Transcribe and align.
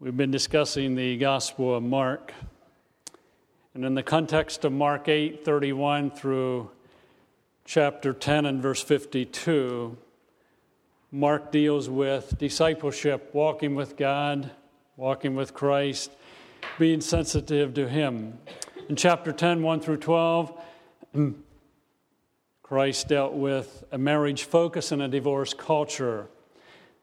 We've 0.00 0.16
been 0.16 0.30
discussing 0.30 0.94
the 0.94 1.16
Gospel 1.16 1.74
of 1.74 1.82
Mark. 1.82 2.32
And 3.74 3.84
in 3.84 3.96
the 3.96 4.02
context 4.04 4.64
of 4.64 4.70
Mark 4.70 5.08
8 5.08 5.44
31 5.44 6.12
through 6.12 6.70
chapter 7.64 8.12
10 8.12 8.46
and 8.46 8.62
verse 8.62 8.80
52, 8.80 9.98
Mark 11.10 11.50
deals 11.50 11.90
with 11.90 12.38
discipleship, 12.38 13.30
walking 13.32 13.74
with 13.74 13.96
God, 13.96 14.52
walking 14.96 15.34
with 15.34 15.52
Christ, 15.52 16.12
being 16.78 17.00
sensitive 17.00 17.74
to 17.74 17.88
Him. 17.88 18.38
In 18.88 18.94
chapter 18.94 19.32
10, 19.32 19.64
1 19.64 19.80
through 19.80 19.96
12, 19.96 20.62
Christ 22.62 23.08
dealt 23.08 23.32
with 23.32 23.82
a 23.90 23.98
marriage 23.98 24.44
focus 24.44 24.92
and 24.92 25.02
a 25.02 25.08
divorce 25.08 25.54
culture 25.54 26.28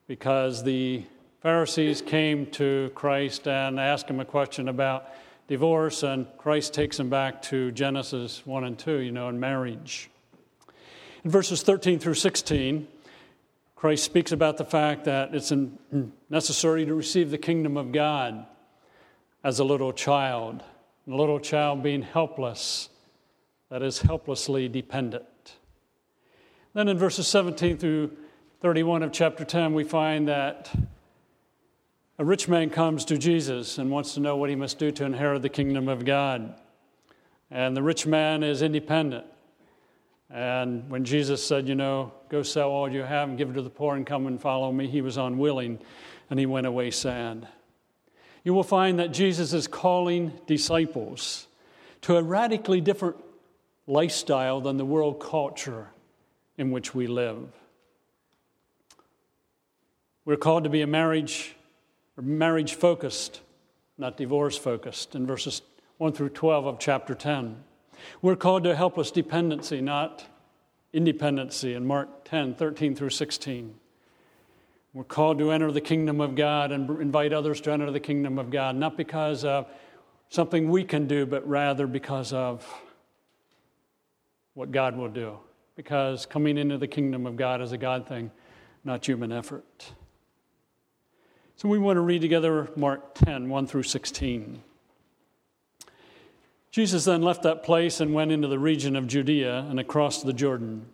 because 0.08 0.64
the 0.64 1.04
Pharisees 1.46 2.02
came 2.02 2.48
to 2.48 2.92
Christ 2.96 3.48
and 3.48 3.80
asked 3.80 4.10
him 4.10 4.20
a 4.20 4.26
question 4.26 4.68
about 4.68 5.12
divorce, 5.48 6.02
and 6.02 6.26
Christ 6.40 6.74
takes 6.74 6.98
them 6.98 7.08
back 7.08 7.40
to 7.44 7.72
Genesis 7.72 8.44
1 8.48 8.64
and 8.64 8.80
2, 8.80 9.02
you 9.02 9.12
know, 9.12 9.30
in 9.30 9.40
marriage. 9.40 10.10
In 11.24 11.30
verses 11.30 11.62
13 11.62 12.00
through 12.00 12.16
16, 12.16 12.88
Christ 13.76 14.04
speaks 14.04 14.32
about 14.32 14.58
the 14.58 14.66
fact 14.66 15.06
that 15.06 15.36
it's 15.36 15.54
necessary 16.32 16.84
to 16.84 16.96
receive 16.96 17.30
the 17.30 17.38
kingdom 17.38 17.78
of 17.78 17.92
God 17.92 18.48
as 19.44 19.60
a 19.60 19.64
little 19.64 19.94
child, 19.94 20.64
and 21.06 21.14
a 21.14 21.18
little 21.18 21.40
child 21.40 21.84
being 21.84 22.02
helpless, 22.02 22.90
that 23.70 23.84
is, 23.84 24.02
helplessly 24.02 24.68
dependent. 24.68 25.58
Then 26.74 26.88
in 26.88 26.98
verses 26.98 27.28
17 27.28 27.78
through 27.78 28.18
31 28.62 29.04
of 29.04 29.12
chapter 29.12 29.46
10, 29.46 29.76
we 29.76 29.84
find 29.84 30.28
that 30.28 30.76
a 32.18 32.24
rich 32.24 32.48
man 32.48 32.70
comes 32.70 33.04
to 33.06 33.18
Jesus 33.18 33.78
and 33.78 33.92
wants 33.92 34.14
to 34.14 34.22
know 34.22 34.38
what 34.38 34.50
he 34.50 34.56
must 34.56 34.80
do 34.80 34.92
to 34.92 35.06
inherit 35.06 35.42
the 35.42 35.50
kingdom 35.50 35.90
of 35.90 36.06
God. 36.06 36.56
And 37.52 37.76
the 37.76 37.84
rich 37.84 38.08
man 38.08 38.42
is 38.42 38.62
independent. 38.62 39.26
And 40.30 40.90
when 40.90 41.04
Jesus 41.04 41.46
said, 41.46 41.68
You 41.68 41.76
know, 41.76 42.14
go 42.30 42.42
sell 42.42 42.70
all 42.70 42.92
you 42.92 43.04
have 43.04 43.30
and 43.30 43.38
give 43.38 43.50
it 43.50 43.54
to 43.54 43.62
the 43.62 43.70
poor 43.70 43.96
and 43.96 44.06
come 44.06 44.28
and 44.28 44.42
follow 44.42 44.72
me, 44.72 44.88
he 44.88 45.02
was 45.02 45.18
unwilling 45.18 45.80
and 46.30 46.40
he 46.40 46.46
went 46.46 46.68
away 46.68 46.90
sad. 46.92 47.48
You 48.44 48.54
will 48.54 48.64
find 48.64 49.00
that 49.00 49.12
Jesus 49.12 49.54
is 49.54 49.68
calling 49.68 50.40
disciples 50.48 51.48
to 52.02 52.16
a 52.16 52.24
radically 52.24 52.80
different 52.80 53.18
lifestyle 53.88 54.62
than 54.62 54.78
the 54.78 54.86
world 54.86 55.20
culture 55.20 55.90
in 56.58 56.72
which 56.72 56.96
we 56.96 57.08
live. 57.08 57.52
We're 60.24 60.38
called 60.38 60.64
to 60.64 60.70
be 60.70 60.82
a 60.82 60.88
marriage 60.88 61.56
marriage 62.22 62.76
focused, 62.76 63.42
not 63.98 64.18
divorce 64.18 64.58
focused, 64.58 65.16
in 65.16 65.26
verses 65.28 65.62
1 65.98 66.14
through 66.14 66.30
12 66.30 66.66
of 66.66 66.80
chapter 66.80 67.14
10. 67.14 67.64
We're 68.22 68.36
called 68.36 68.64
to 68.64 68.76
helpless 68.76 69.12
dependency, 69.12 69.82
not 69.82 70.26
independency, 70.94 71.74
in 71.74 71.86
Mark 71.86 72.26
10 72.26 72.56
13 72.56 72.96
through 72.96 73.10
16. 73.10 73.76
We're 74.94 75.04
called 75.04 75.40
to 75.40 75.52
enter 75.52 75.72
the 75.72 75.82
kingdom 75.82 76.22
of 76.22 76.36
God 76.36 76.72
and 76.72 76.90
invite 77.02 77.34
others 77.34 77.60
to 77.62 77.72
enter 77.72 77.92
the 77.92 78.00
kingdom 78.00 78.40
of 78.40 78.50
God, 78.50 78.78
not 78.78 78.96
because 78.96 79.44
of 79.44 79.68
something 80.30 80.70
we 80.70 80.86
can 80.86 81.06
do, 81.06 81.26
but 81.26 81.46
rather 81.48 81.86
because 81.86 82.32
of 82.32 82.66
what 84.54 84.72
God 84.72 84.96
will 84.96 85.10
do. 85.10 85.38
Because 85.76 86.26
coming 86.26 86.58
into 86.58 86.78
the 86.78 86.88
kingdom 86.88 87.28
of 87.28 87.36
God 87.36 87.62
is 87.62 87.74
a 87.74 87.78
God 87.78 88.08
thing, 88.08 88.32
not 88.86 89.06
human 89.06 89.34
effort. 89.34 89.92
So 91.58 91.70
we 91.70 91.80
want 91.80 91.96
to 91.96 92.02
read 92.02 92.22
together 92.22 92.70
Mark 92.76 93.16
10, 93.16 93.48
1 93.48 93.68
through 93.68 93.84
16. 93.84 94.62
Jesus 96.70 97.06
then 97.06 97.22
left 97.22 97.44
that 97.44 97.64
place 97.64 98.02
and 98.02 98.14
went 98.14 98.34
into 98.34 98.50
the 98.50 98.60
region 98.60 98.98
of 98.98 99.08
Judea 99.08 99.66
and 99.70 99.80
across 99.80 100.22
the 100.22 100.34
Jordan. 100.34 100.88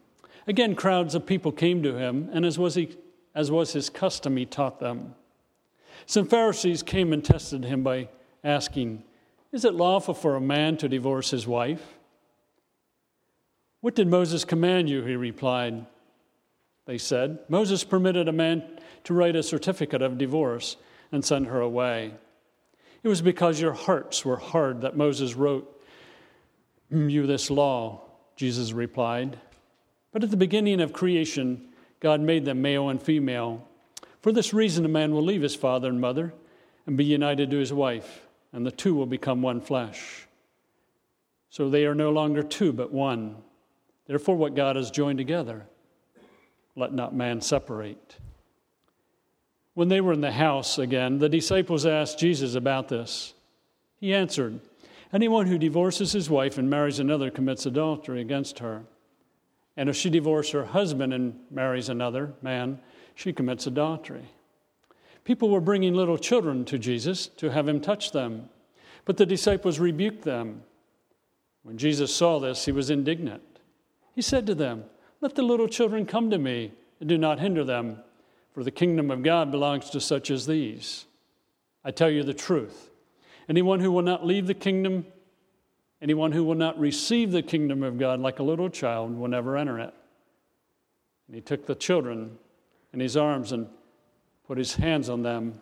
Again, 0.46 0.76
crowds 0.76 1.16
of 1.16 1.26
people 1.26 1.52
came 1.52 1.82
to 1.82 1.98
him, 1.98 2.30
and 2.32 2.46
as 2.46 2.60
was, 2.60 2.76
he, 2.76 2.96
as 3.34 3.50
was 3.50 3.74
his 3.74 3.90
custom, 3.90 4.38
he 4.38 4.46
taught 4.46 4.80
them. 4.80 5.16
Some 6.06 6.28
Pharisees 6.28 6.84
came 6.84 7.12
and 7.12 7.26
tested 7.26 7.64
him 7.64 7.82
by 7.82 8.10
asking, 8.44 9.04
Is 9.52 9.66
it 9.66 9.74
lawful 9.74 10.14
for 10.14 10.36
a 10.36 10.42
man 10.42 10.78
to 10.78 10.88
divorce 10.88 11.32
his 11.32 11.48
wife? 11.48 11.96
What 13.80 13.96
did 13.96 14.08
Moses 14.08 14.46
command 14.46 14.92
you? 14.92 15.04
He 15.04 15.16
replied. 15.16 15.88
They 16.86 16.98
said, 16.98 17.40
Moses 17.48 17.84
permitted 17.84 18.28
a 18.28 18.34
man 18.34 18.64
to 19.04 19.14
write 19.14 19.36
a 19.36 19.44
certificate 19.44 20.02
of 20.02 20.18
divorce 20.18 20.78
and 21.12 21.24
send 21.24 21.48
her 21.48 21.62
away. 21.62 22.14
It 23.04 23.08
was 23.08 23.22
because 23.22 23.60
your 23.60 23.74
hearts 23.74 24.24
were 24.24 24.38
hard 24.38 24.82
that 24.82 24.98
Moses 24.98 25.36
wrote 25.36 25.82
you 26.90 27.26
this 27.26 27.50
law, 27.50 28.02
Jesus 28.36 28.74
replied. 28.74 29.40
But 30.12 30.24
at 30.24 30.32
the 30.32 30.38
beginning 30.38 30.82
of 30.82 30.94
creation, 30.94 31.70
God 32.00 32.22
made 32.22 32.46
them 32.46 32.62
male 32.62 32.90
and 32.90 33.02
female. 33.02 33.68
For 34.22 34.32
this 34.32 34.54
reason, 34.54 34.86
a 34.86 34.90
man 34.90 35.14
will 35.14 35.24
leave 35.24 35.42
his 35.42 35.56
father 35.56 35.90
and 35.90 36.02
mother 36.02 36.34
and 36.86 36.98
be 36.98 37.06
united 37.06 37.50
to 37.52 37.58
his 37.58 37.72
wife, 37.72 38.28
and 38.52 38.66
the 38.66 38.72
two 38.72 38.94
will 38.94 39.06
become 39.06 39.42
one 39.42 39.62
flesh. 39.62 40.28
So 41.50 41.70
they 41.70 41.86
are 41.86 41.96
no 41.96 42.12
longer 42.12 42.44
two, 42.44 42.74
but 42.74 42.92
one. 42.92 43.38
Therefore, 44.08 44.36
what 44.36 44.56
God 44.56 44.76
has 44.76 44.92
joined 44.92 45.18
together, 45.18 45.66
let 46.76 46.94
not 46.94 47.16
man 47.16 47.42
separate. 47.42 48.18
When 49.74 49.88
they 49.88 50.02
were 50.02 50.14
in 50.14 50.22
the 50.22 50.32
house 50.32 50.78
again, 50.78 51.20
the 51.20 51.30
disciples 51.30 51.86
asked 51.86 52.20
Jesus 52.20 52.56
about 52.56 52.90
this. 52.90 53.34
He 54.00 54.14
answered, 54.14 54.60
Anyone 55.14 55.48
who 55.48 55.58
divorces 55.58 56.12
his 56.12 56.30
wife 56.30 56.58
and 56.58 56.70
marries 56.70 57.00
another 57.00 57.30
commits 57.30 57.66
adultery 57.66 58.22
against 58.22 58.60
her. 58.60 58.84
And 59.78 59.90
if 59.90 59.96
she 59.96 60.10
divorces 60.10 60.54
her 60.54 60.66
husband 60.66 61.14
and 61.14 61.40
marries 61.50 61.90
another 61.90 62.34
man, 62.42 62.80
she 63.16 63.34
commits 63.34 63.68
adultery. 63.68 64.26
People 65.24 65.50
were 65.50 65.62
bringing 65.62 65.94
little 65.94 66.18
children 66.18 66.66
to 66.66 66.80
Jesus 66.80 67.28
to 67.28 67.52
have 67.52 67.68
him 67.68 67.80
touch 67.80 68.12
them, 68.12 68.50
but 69.06 69.18
the 69.18 69.26
disciples 69.26 69.80
rebuked 69.80 70.24
them. 70.24 70.64
When 71.64 71.78
Jesus 71.78 72.14
saw 72.14 72.40
this, 72.40 72.66
he 72.66 72.72
was 72.72 72.90
indignant. 72.90 73.44
He 74.16 74.22
said 74.22 74.46
to 74.48 74.56
them, 74.56 74.86
Let 75.22 75.36
the 75.36 75.44
little 75.44 75.68
children 75.68 76.06
come 76.06 76.30
to 76.32 76.38
me, 76.38 76.72
and 77.00 77.08
do 77.08 77.18
not 77.18 77.40
hinder 77.40 77.64
them 77.64 78.00
for 78.54 78.64
the 78.64 78.72
kingdom 78.72 79.12
of 79.12 79.24
God 79.24 79.52
belongs 79.52 79.90
to 79.92 80.02
such 80.02 80.30
as 80.30 80.46
these. 80.46 81.06
I 81.86 81.92
tell 81.92 82.10
you 82.10 82.24
the 82.24 82.34
truth. 82.34 82.90
Anyone 83.48 83.80
who 83.80 83.92
will 83.92 84.02
not 84.02 84.26
leave 84.26 84.48
the 84.48 84.54
kingdom, 84.54 85.06
anyone 86.02 86.32
who 86.32 86.44
will 86.44 86.56
not 86.56 86.78
receive 86.80 87.32
the 87.32 87.42
kingdom 87.42 87.82
of 87.84 87.98
God 87.98 88.20
like 88.20 88.40
a 88.40 88.44
little 88.44 88.70
child 88.70 89.18
will 89.18 89.28
never 89.28 89.58
enter 89.58 89.80
it. 89.80 89.94
And 91.28 91.36
he 91.36 91.42
took 91.42 91.66
the 91.66 91.76
children 91.76 92.38
in 92.94 93.00
his 93.00 93.16
arms 93.16 93.52
and 93.52 93.68
put 94.48 94.58
his 94.58 94.76
hands 94.76 95.10
on 95.10 95.24
them 95.24 95.62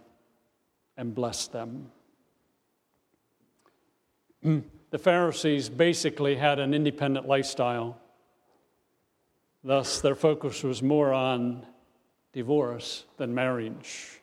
and 0.98 1.14
blessed 1.14 1.52
them. 1.52 1.92
Hmm. 4.42 4.60
The 4.90 4.98
Pharisees 4.98 5.70
basically 5.70 6.36
had 6.36 6.58
an 6.60 6.74
independent 6.74 7.28
lifestyle. 7.28 8.00
Thus, 9.70 10.02
their 10.02 10.16
focus 10.16 10.64
was 10.64 10.82
more 10.82 11.14
on 11.14 11.64
divorce 12.34 13.06
than 13.18 13.36
marriage. 13.36 14.20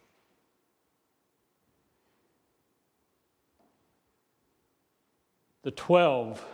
The 5.62 5.70
12 5.70 6.44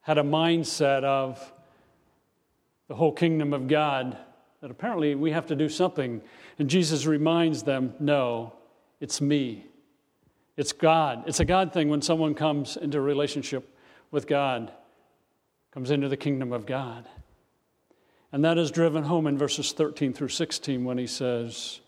had 0.00 0.16
a 0.16 0.22
mindset 0.22 1.04
of 1.04 1.52
the 2.88 2.94
whole 2.94 3.12
kingdom 3.12 3.52
of 3.52 3.68
God 3.68 4.16
that 4.62 4.70
apparently 4.70 5.14
we 5.14 5.32
have 5.32 5.44
to 5.48 5.54
do 5.54 5.68
something. 5.68 6.22
And 6.58 6.70
Jesus 6.70 7.04
reminds 7.04 7.64
them 7.64 7.92
no, 8.00 8.54
it's 8.98 9.20
me. 9.20 9.66
It's 10.56 10.72
God. 10.72 11.24
It's 11.26 11.40
a 11.40 11.44
God 11.44 11.70
thing 11.70 11.90
when 11.90 12.00
someone 12.00 12.34
comes 12.34 12.78
into 12.78 12.98
relationship 12.98 13.76
with 14.10 14.26
God, 14.26 14.72
comes 15.70 15.90
into 15.90 16.08
the 16.08 16.16
kingdom 16.16 16.54
of 16.54 16.64
God. 16.64 17.06
And 18.36 18.44
that 18.44 18.58
is 18.58 18.70
driven 18.70 19.02
home 19.02 19.26
in 19.26 19.38
verses 19.38 19.72
13 19.72 20.12
through 20.12 20.28
16 20.28 20.84
when 20.84 20.98
he 20.98 21.06
says, 21.06 21.80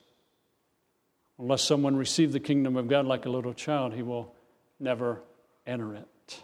Unless 1.38 1.60
someone 1.60 1.94
receive 1.94 2.32
the 2.32 2.40
kingdom 2.40 2.74
of 2.74 2.88
God 2.88 3.04
like 3.04 3.26
a 3.26 3.28
little 3.28 3.52
child, 3.52 3.92
he 3.92 4.00
will 4.00 4.34
never 4.80 5.20
enter 5.66 5.94
it. 5.94 6.40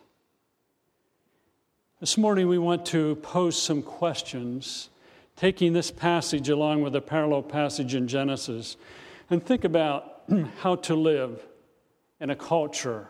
This 2.01 2.19
morning, 2.19 2.49
we 2.49 2.59
want 2.59 2.85
to 2.85 3.17
pose 3.23 3.57
some 3.57 3.81
questions, 3.81 4.91
taking 5.37 5.73
this 5.73 5.91
passage 5.91 6.51
along 6.51 6.83
with 6.83 6.95
a 6.95 7.01
parallel 7.01 7.41
passage 7.41 7.95
in 7.95 8.07
Genesis, 8.07 8.77
and 9.31 9.43
think 9.43 9.65
about 9.65 10.25
how 10.59 10.77
to 10.77 10.95
live 10.95 11.43
in 12.21 12.29
a 12.29 12.37
culture 12.37 13.09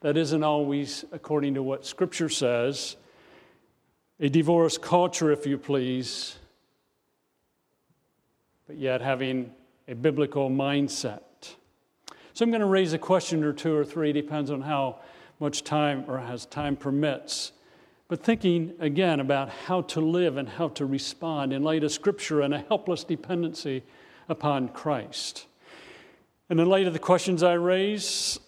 that 0.00 0.16
isn't 0.16 0.42
always 0.42 1.04
according 1.12 1.52
to 1.52 1.62
what 1.62 1.84
Scripture 1.84 2.30
says 2.30 2.96
a 4.20 4.28
divorce 4.28 4.78
culture, 4.78 5.30
if 5.30 5.46
you 5.46 5.56
please, 5.56 6.36
but 8.66 8.76
yet 8.76 9.00
having 9.00 9.52
a 9.86 9.94
biblical 9.94 10.50
mindset. 10.50 11.20
So 12.34 12.44
I'm 12.44 12.50
going 12.50 12.60
to 12.60 12.66
raise 12.66 12.92
a 12.92 12.98
question 12.98 13.42
or 13.44 13.52
two 13.52 13.74
or 13.74 13.84
three, 13.84 14.12
depends 14.12 14.50
on 14.50 14.60
how 14.60 15.00
much 15.40 15.62
time 15.64 16.04
or 16.08 16.18
as 16.18 16.46
time 16.46 16.76
permits. 16.76 17.52
But 18.08 18.22
thinking 18.22 18.74
again 18.80 19.20
about 19.20 19.50
how 19.50 19.82
to 19.82 20.00
live 20.00 20.36
and 20.36 20.48
how 20.48 20.68
to 20.70 20.86
respond 20.86 21.52
in 21.52 21.62
light 21.62 21.84
of 21.84 21.92
Scripture 21.92 22.40
and 22.40 22.54
a 22.54 22.58
helpless 22.58 23.04
dependency 23.04 23.84
upon 24.28 24.68
Christ. 24.68 25.46
And 26.50 26.58
in 26.58 26.68
light 26.68 26.86
of 26.86 26.92
the 26.92 26.98
questions 26.98 27.42
I 27.42 27.52
raise, 27.54 28.40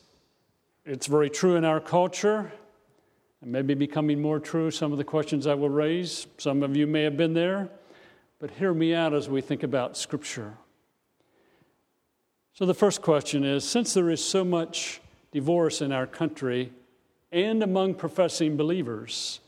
it's 0.84 1.06
very 1.06 1.30
true 1.30 1.56
in 1.56 1.64
our 1.64 1.80
culture, 1.80 2.52
and 3.42 3.50
maybe 3.50 3.74
becoming 3.74 4.20
more 4.20 4.38
true 4.38 4.70
some 4.70 4.92
of 4.92 4.98
the 4.98 5.04
questions 5.04 5.46
I 5.46 5.54
will 5.54 5.70
raise. 5.70 6.26
Some 6.38 6.62
of 6.62 6.76
you 6.76 6.86
may 6.86 7.02
have 7.02 7.16
been 7.16 7.34
there, 7.34 7.68
but 8.38 8.50
hear 8.50 8.74
me 8.74 8.94
out 8.94 9.14
as 9.14 9.28
we 9.28 9.40
think 9.40 9.62
about 9.62 9.96
Scripture. 9.96 10.54
So, 12.52 12.66
the 12.66 12.74
first 12.74 13.00
question 13.00 13.44
is 13.44 13.66
since 13.68 13.94
there 13.94 14.10
is 14.10 14.22
so 14.22 14.44
much 14.44 15.00
divorce 15.32 15.80
in 15.80 15.92
our 15.92 16.06
country 16.06 16.72
and 17.32 17.62
among 17.62 17.94
professing 17.94 18.56
believers, 18.56 19.40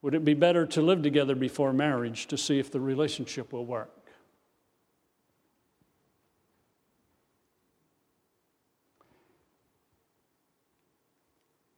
would 0.00 0.14
it 0.14 0.24
be 0.24 0.34
better 0.34 0.66
to 0.66 0.82
live 0.82 1.02
together 1.02 1.34
before 1.34 1.72
marriage 1.72 2.26
to 2.26 2.36
see 2.36 2.58
if 2.58 2.70
the 2.72 2.80
relationship 2.80 3.52
will 3.52 3.66
work? 3.66 4.01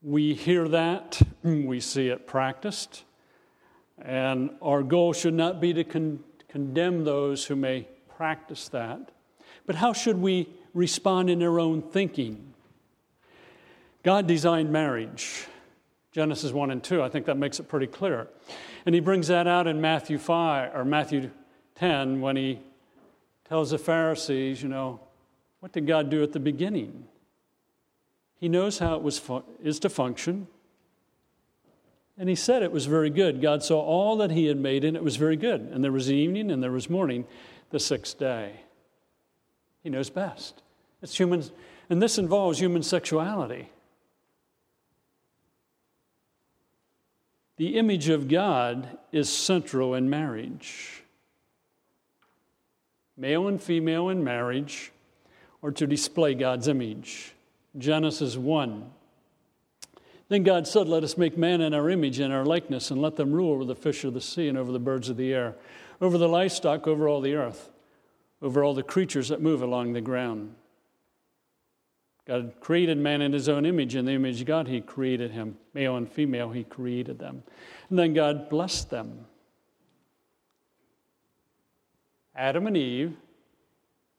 We 0.05 0.35
hear 0.35 0.67
that, 0.67 1.19
mm, 1.43 1.65
we 1.65 1.79
see 1.79 2.09
it 2.09 2.27
practiced, 2.27 3.05
and 3.99 4.51
our 4.61 4.83
goal 4.83 5.13
should 5.13 5.33
not 5.33 5.59
be 5.59 5.73
to 5.73 5.83
con- 5.83 6.23
condemn 6.47 7.05
those 7.05 7.45
who 7.45 7.55
may 7.55 7.87
practice 8.15 8.69
that, 8.69 9.09
but 9.65 9.77
how 9.77 9.93
should 9.93 10.17
we 10.17 10.47
respond 10.75 11.31
in 11.31 11.41
our 11.41 11.59
own 11.59 11.81
thinking? 11.81 12.53
God 14.03 14.27
designed 14.27 14.71
marriage. 14.71 15.47
Genesis 16.11 16.51
1 16.51 16.69
and 16.69 16.83
2, 16.83 17.01
I 17.01 17.09
think 17.09 17.25
that 17.25 17.37
makes 17.37 17.59
it 17.59 17.67
pretty 17.67 17.87
clear. 17.87 18.27
And 18.85 18.93
he 18.93 19.01
brings 19.01 19.29
that 19.29 19.47
out 19.47 19.65
in 19.65 19.81
Matthew 19.81 20.19
5 20.19 20.75
or 20.75 20.85
Matthew 20.85 21.31
10 21.73 22.21
when 22.21 22.35
he 22.35 22.59
tells 23.49 23.71
the 23.71 23.79
Pharisees, 23.79 24.61
you 24.61 24.69
know, 24.69 24.99
what 25.61 25.71
did 25.71 25.87
God 25.87 26.11
do 26.11 26.21
at 26.21 26.31
the 26.31 26.39
beginning? 26.39 27.07
He 28.39 28.49
knows 28.49 28.79
how 28.79 28.95
it 28.95 29.01
was 29.01 29.17
fu- 29.17 29.43
is 29.63 29.79
to 29.79 29.89
function. 29.89 30.47
And 32.17 32.29
he 32.29 32.35
said 32.35 32.63
it 32.63 32.71
was 32.71 32.85
very 32.85 33.09
good. 33.09 33.41
God 33.41 33.63
saw 33.63 33.81
all 33.81 34.17
that 34.17 34.31
he 34.31 34.45
had 34.45 34.57
made, 34.57 34.83
and 34.83 34.95
it 34.95 35.03
was 35.03 35.17
very 35.17 35.35
good. 35.35 35.61
And 35.61 35.83
there 35.83 35.91
was 35.91 36.11
evening 36.11 36.49
and 36.49 36.63
there 36.63 36.71
was 36.71 36.89
morning 36.89 37.25
the 37.71 37.79
sixth 37.79 38.17
day. 38.17 38.61
He 39.83 39.89
knows 39.89 40.09
best. 40.09 40.61
It's 41.01 41.17
human, 41.17 41.43
and 41.89 42.01
this 42.01 42.17
involves 42.17 42.59
human 42.59 42.83
sexuality. 42.83 43.69
The 47.57 47.77
image 47.77 48.09
of 48.09 48.27
God 48.27 48.97
is 49.11 49.29
central 49.29 49.93
in 49.93 50.09
marriage. 50.09 51.03
Male 53.17 53.47
and 53.47 53.61
female 53.61 54.09
in 54.09 54.23
marriage 54.23 54.91
are 55.63 55.71
to 55.71 55.87
display 55.87 56.33
God's 56.33 56.67
image. 56.67 57.34
Genesis 57.77 58.37
1. 58.37 58.89
Then 60.27 60.43
God 60.43 60.67
said, 60.67 60.87
Let 60.87 61.03
us 61.03 61.17
make 61.17 61.37
man 61.37 61.61
in 61.61 61.73
our 61.73 61.89
image 61.89 62.19
and 62.19 62.33
our 62.33 62.45
likeness, 62.45 62.91
and 62.91 63.01
let 63.01 63.15
them 63.15 63.31
rule 63.31 63.53
over 63.53 63.65
the 63.65 63.75
fish 63.75 64.03
of 64.03 64.13
the 64.13 64.21
sea 64.21 64.47
and 64.47 64.57
over 64.57 64.71
the 64.71 64.79
birds 64.79 65.09
of 65.09 65.17
the 65.17 65.33
air, 65.33 65.55
over 66.01 66.17
the 66.17 66.29
livestock, 66.29 66.87
over 66.87 67.07
all 67.07 67.21
the 67.21 67.35
earth, 67.35 67.69
over 68.41 68.63
all 68.63 68.73
the 68.73 68.83
creatures 68.83 69.29
that 69.29 69.41
move 69.41 69.61
along 69.61 69.93
the 69.93 70.01
ground. 70.01 70.55
God 72.25 72.53
created 72.59 72.97
man 72.97 73.21
in 73.21 73.33
his 73.33 73.47
own 73.47 73.67
image. 73.67 73.95
In 73.95 74.05
the 74.05 74.13
image 74.13 74.41
of 74.41 74.47
God, 74.47 74.67
he 74.67 74.81
created 74.81 75.31
him. 75.31 75.57
Male 75.75 75.95
and 75.95 76.11
female, 76.11 76.49
he 76.49 76.63
created 76.63 77.19
them. 77.19 77.43
And 77.89 77.99
then 77.99 78.13
God 78.13 78.49
blessed 78.49 78.89
them. 78.89 79.25
Adam 82.35 82.65
and 82.65 82.75
Eve, 82.75 83.15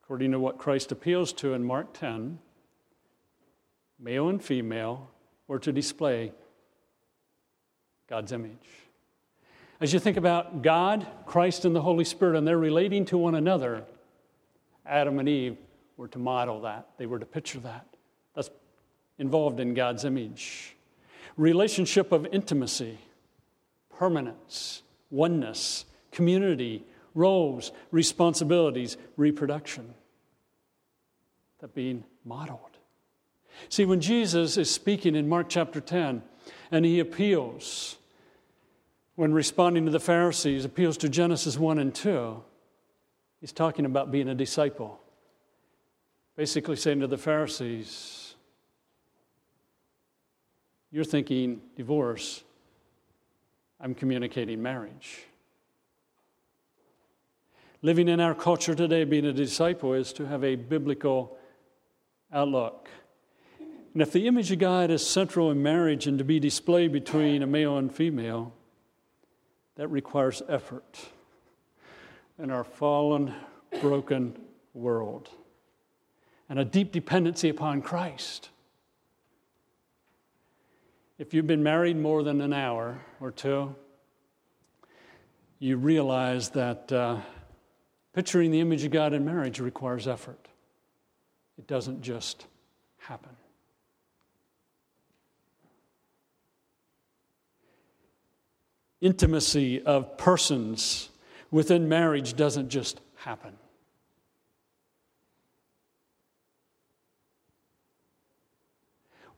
according 0.02 0.30
to 0.30 0.38
what 0.38 0.56
Christ 0.56 0.92
appeals 0.92 1.32
to 1.34 1.52
in 1.52 1.64
Mark 1.64 1.92
10, 1.94 2.38
male 3.98 4.28
and 4.28 4.42
female, 4.42 5.10
were 5.48 5.58
to 5.58 5.72
display 5.72 6.32
God's 8.08 8.32
image. 8.32 8.68
As 9.80 9.92
you 9.92 9.98
think 9.98 10.16
about 10.16 10.62
God, 10.62 11.06
Christ, 11.26 11.64
and 11.64 11.76
the 11.76 11.82
Holy 11.82 12.04
Spirit, 12.04 12.36
and 12.36 12.46
they're 12.46 12.58
relating 12.58 13.04
to 13.06 13.18
one 13.18 13.34
another, 13.34 13.84
Adam 14.86 15.18
and 15.18 15.28
Eve 15.28 15.56
were 15.96 16.08
to 16.08 16.18
model 16.18 16.62
that. 16.62 16.88
They 16.98 17.06
were 17.06 17.18
to 17.18 17.26
picture 17.26 17.60
that. 17.60 17.86
That's 18.34 18.50
involved 19.18 19.60
in 19.60 19.74
God's 19.74 20.04
image. 20.04 20.74
Relationship 21.36 22.12
of 22.12 22.26
intimacy, 22.32 22.98
permanence, 23.98 24.82
oneness, 25.10 25.84
community, 26.10 26.84
roles, 27.14 27.72
responsibilities, 27.90 28.96
reproduction. 29.16 29.94
That 31.60 31.74
being 31.74 32.04
modeled. 32.24 32.75
See, 33.68 33.84
when 33.84 34.00
Jesus 34.00 34.56
is 34.56 34.70
speaking 34.70 35.14
in 35.14 35.28
Mark 35.28 35.48
chapter 35.48 35.80
10 35.80 36.22
and 36.70 36.84
he 36.84 37.00
appeals, 37.00 37.96
when 39.16 39.32
responding 39.32 39.86
to 39.86 39.90
the 39.90 40.00
Pharisees, 40.00 40.64
appeals 40.64 40.96
to 40.98 41.08
Genesis 41.08 41.58
1 41.58 41.78
and 41.78 41.94
2, 41.94 42.42
he's 43.40 43.52
talking 43.52 43.84
about 43.84 44.10
being 44.10 44.28
a 44.28 44.34
disciple. 44.34 45.00
Basically 46.36 46.76
saying 46.76 47.00
to 47.00 47.06
the 47.06 47.18
Pharisees, 47.18 48.34
You're 50.90 51.04
thinking 51.04 51.60
divorce, 51.76 52.44
I'm 53.80 53.94
communicating 53.94 54.62
marriage. 54.62 55.24
Living 57.82 58.08
in 58.08 58.20
our 58.20 58.34
culture 58.34 58.74
today, 58.74 59.04
being 59.04 59.26
a 59.26 59.32
disciple 59.32 59.92
is 59.94 60.12
to 60.14 60.26
have 60.26 60.44
a 60.44 60.56
biblical 60.56 61.36
outlook 62.32 62.88
and 63.96 64.02
if 64.02 64.12
the 64.12 64.26
image 64.26 64.52
of 64.52 64.58
God 64.58 64.90
is 64.90 65.06
central 65.06 65.50
in 65.50 65.62
marriage 65.62 66.06
and 66.06 66.18
to 66.18 66.24
be 66.24 66.38
displayed 66.38 66.92
between 66.92 67.42
a 67.42 67.46
male 67.46 67.78
and 67.78 67.90
female, 67.90 68.52
that 69.76 69.88
requires 69.88 70.42
effort 70.50 71.08
in 72.38 72.50
our 72.50 72.62
fallen, 72.62 73.32
broken 73.80 74.38
world 74.74 75.30
and 76.50 76.58
a 76.58 76.64
deep 76.66 76.92
dependency 76.92 77.48
upon 77.48 77.80
Christ. 77.80 78.50
If 81.18 81.32
you've 81.32 81.46
been 81.46 81.62
married 81.62 81.96
more 81.96 82.22
than 82.22 82.42
an 82.42 82.52
hour 82.52 83.00
or 83.18 83.30
two, 83.30 83.74
you 85.58 85.78
realize 85.78 86.50
that 86.50 86.92
uh, 86.92 87.16
picturing 88.12 88.50
the 88.50 88.60
image 88.60 88.84
of 88.84 88.90
God 88.90 89.14
in 89.14 89.24
marriage 89.24 89.58
requires 89.58 90.06
effort. 90.06 90.48
It 91.56 91.66
doesn't 91.66 92.02
just 92.02 92.44
happen. 92.98 93.34
Intimacy 99.06 99.80
of 99.82 100.18
persons 100.18 101.10
within 101.52 101.88
marriage 101.88 102.34
doesn't 102.34 102.68
just 102.68 103.00
happen. 103.14 103.52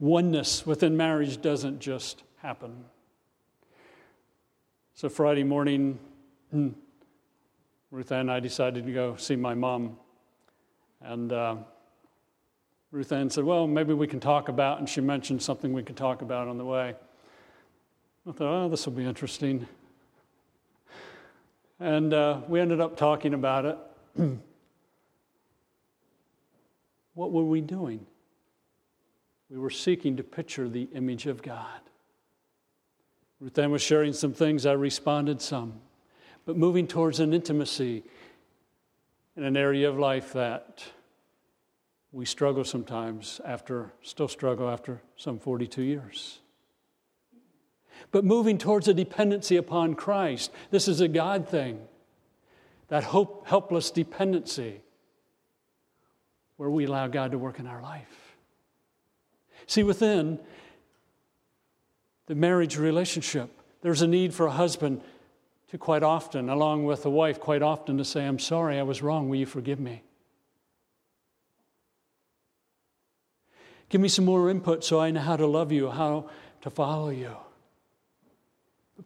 Oneness 0.00 0.64
within 0.64 0.96
marriage 0.96 1.42
doesn't 1.42 1.80
just 1.80 2.22
happen. 2.38 2.84
So, 4.94 5.10
Friday 5.10 5.44
morning, 5.44 5.98
hmm, 6.50 6.68
Ruth 7.90 8.10
and 8.10 8.30
I 8.30 8.40
decided 8.40 8.86
to 8.86 8.92
go 8.92 9.16
see 9.16 9.36
my 9.36 9.54
mom. 9.54 9.98
And 11.02 11.30
uh, 11.32 11.56
Ruth 12.90 13.12
Ann 13.12 13.28
said, 13.28 13.44
Well, 13.44 13.66
maybe 13.66 13.92
we 13.92 14.06
can 14.06 14.18
talk 14.18 14.48
about, 14.48 14.78
and 14.78 14.88
she 14.88 15.02
mentioned 15.02 15.42
something 15.42 15.74
we 15.74 15.82
could 15.82 15.96
talk 15.96 16.22
about 16.22 16.48
on 16.48 16.56
the 16.56 16.64
way. 16.64 16.94
I 18.28 18.32
thought, 18.32 18.64
oh, 18.64 18.68
this 18.68 18.84
will 18.84 18.92
be 18.92 19.06
interesting. 19.06 19.66
And 21.80 22.12
uh, 22.12 22.40
we 22.46 22.60
ended 22.60 22.78
up 22.78 22.94
talking 22.94 23.32
about 23.32 23.64
it. 23.64 23.78
what 27.14 27.32
were 27.32 27.44
we 27.44 27.62
doing? 27.62 28.04
We 29.48 29.56
were 29.56 29.70
seeking 29.70 30.18
to 30.18 30.22
picture 30.22 30.68
the 30.68 30.90
image 30.94 31.26
of 31.26 31.40
God. 31.40 31.80
Ruth 33.40 33.58
Ann 33.58 33.70
was 33.70 33.80
sharing 33.80 34.12
some 34.12 34.34
things, 34.34 34.66
I 34.66 34.72
responded 34.72 35.40
some. 35.40 35.80
But 36.44 36.58
moving 36.58 36.86
towards 36.86 37.20
an 37.20 37.32
intimacy 37.32 38.02
in 39.38 39.44
an 39.44 39.56
area 39.56 39.88
of 39.88 39.98
life 39.98 40.34
that 40.34 40.84
we 42.12 42.26
struggle 42.26 42.64
sometimes 42.64 43.40
after, 43.42 43.90
still 44.02 44.28
struggle 44.28 44.68
after 44.68 45.00
some 45.16 45.38
42 45.38 45.80
years 45.80 46.40
but 48.10 48.24
moving 48.24 48.58
towards 48.58 48.88
a 48.88 48.94
dependency 48.94 49.56
upon 49.56 49.94
Christ. 49.94 50.50
This 50.70 50.88
is 50.88 51.00
a 51.00 51.08
God 51.08 51.48
thing. 51.48 51.80
That 52.88 53.04
hope, 53.04 53.46
helpless 53.46 53.90
dependency. 53.90 54.80
where 56.58 56.68
we 56.68 56.84
allow 56.84 57.06
God 57.06 57.30
to 57.30 57.38
work 57.38 57.58
in 57.58 57.66
our 57.66 57.80
life. 57.80 58.34
See, 59.66 59.82
within 59.82 60.38
the 62.26 62.34
marriage 62.34 62.76
relationship, 62.76 63.48
there's 63.80 64.02
a 64.02 64.06
need 64.06 64.34
for 64.34 64.46
a 64.46 64.50
husband 64.50 65.00
to 65.70 65.78
quite 65.78 66.02
often, 66.02 66.48
along 66.48 66.84
with 66.84 67.06
a 67.06 67.10
wife, 67.10 67.38
quite 67.38 67.62
often 67.62 67.96
to 67.98 68.04
say, 68.04 68.26
I'm 68.26 68.38
sorry, 68.38 68.78
I 68.78 68.82
was 68.82 69.02
wrong. 69.02 69.28
Will 69.28 69.36
you 69.36 69.46
forgive 69.46 69.78
me? 69.78 70.02
Give 73.88 74.00
me 74.00 74.08
some 74.08 74.24
more 74.24 74.50
input 74.50 74.84
so 74.84 75.00
I 75.00 75.10
know 75.12 75.20
how 75.20 75.36
to 75.36 75.46
love 75.46 75.70
you, 75.70 75.90
how 75.90 76.28
to 76.62 76.70
follow 76.70 77.10
you. 77.10 77.36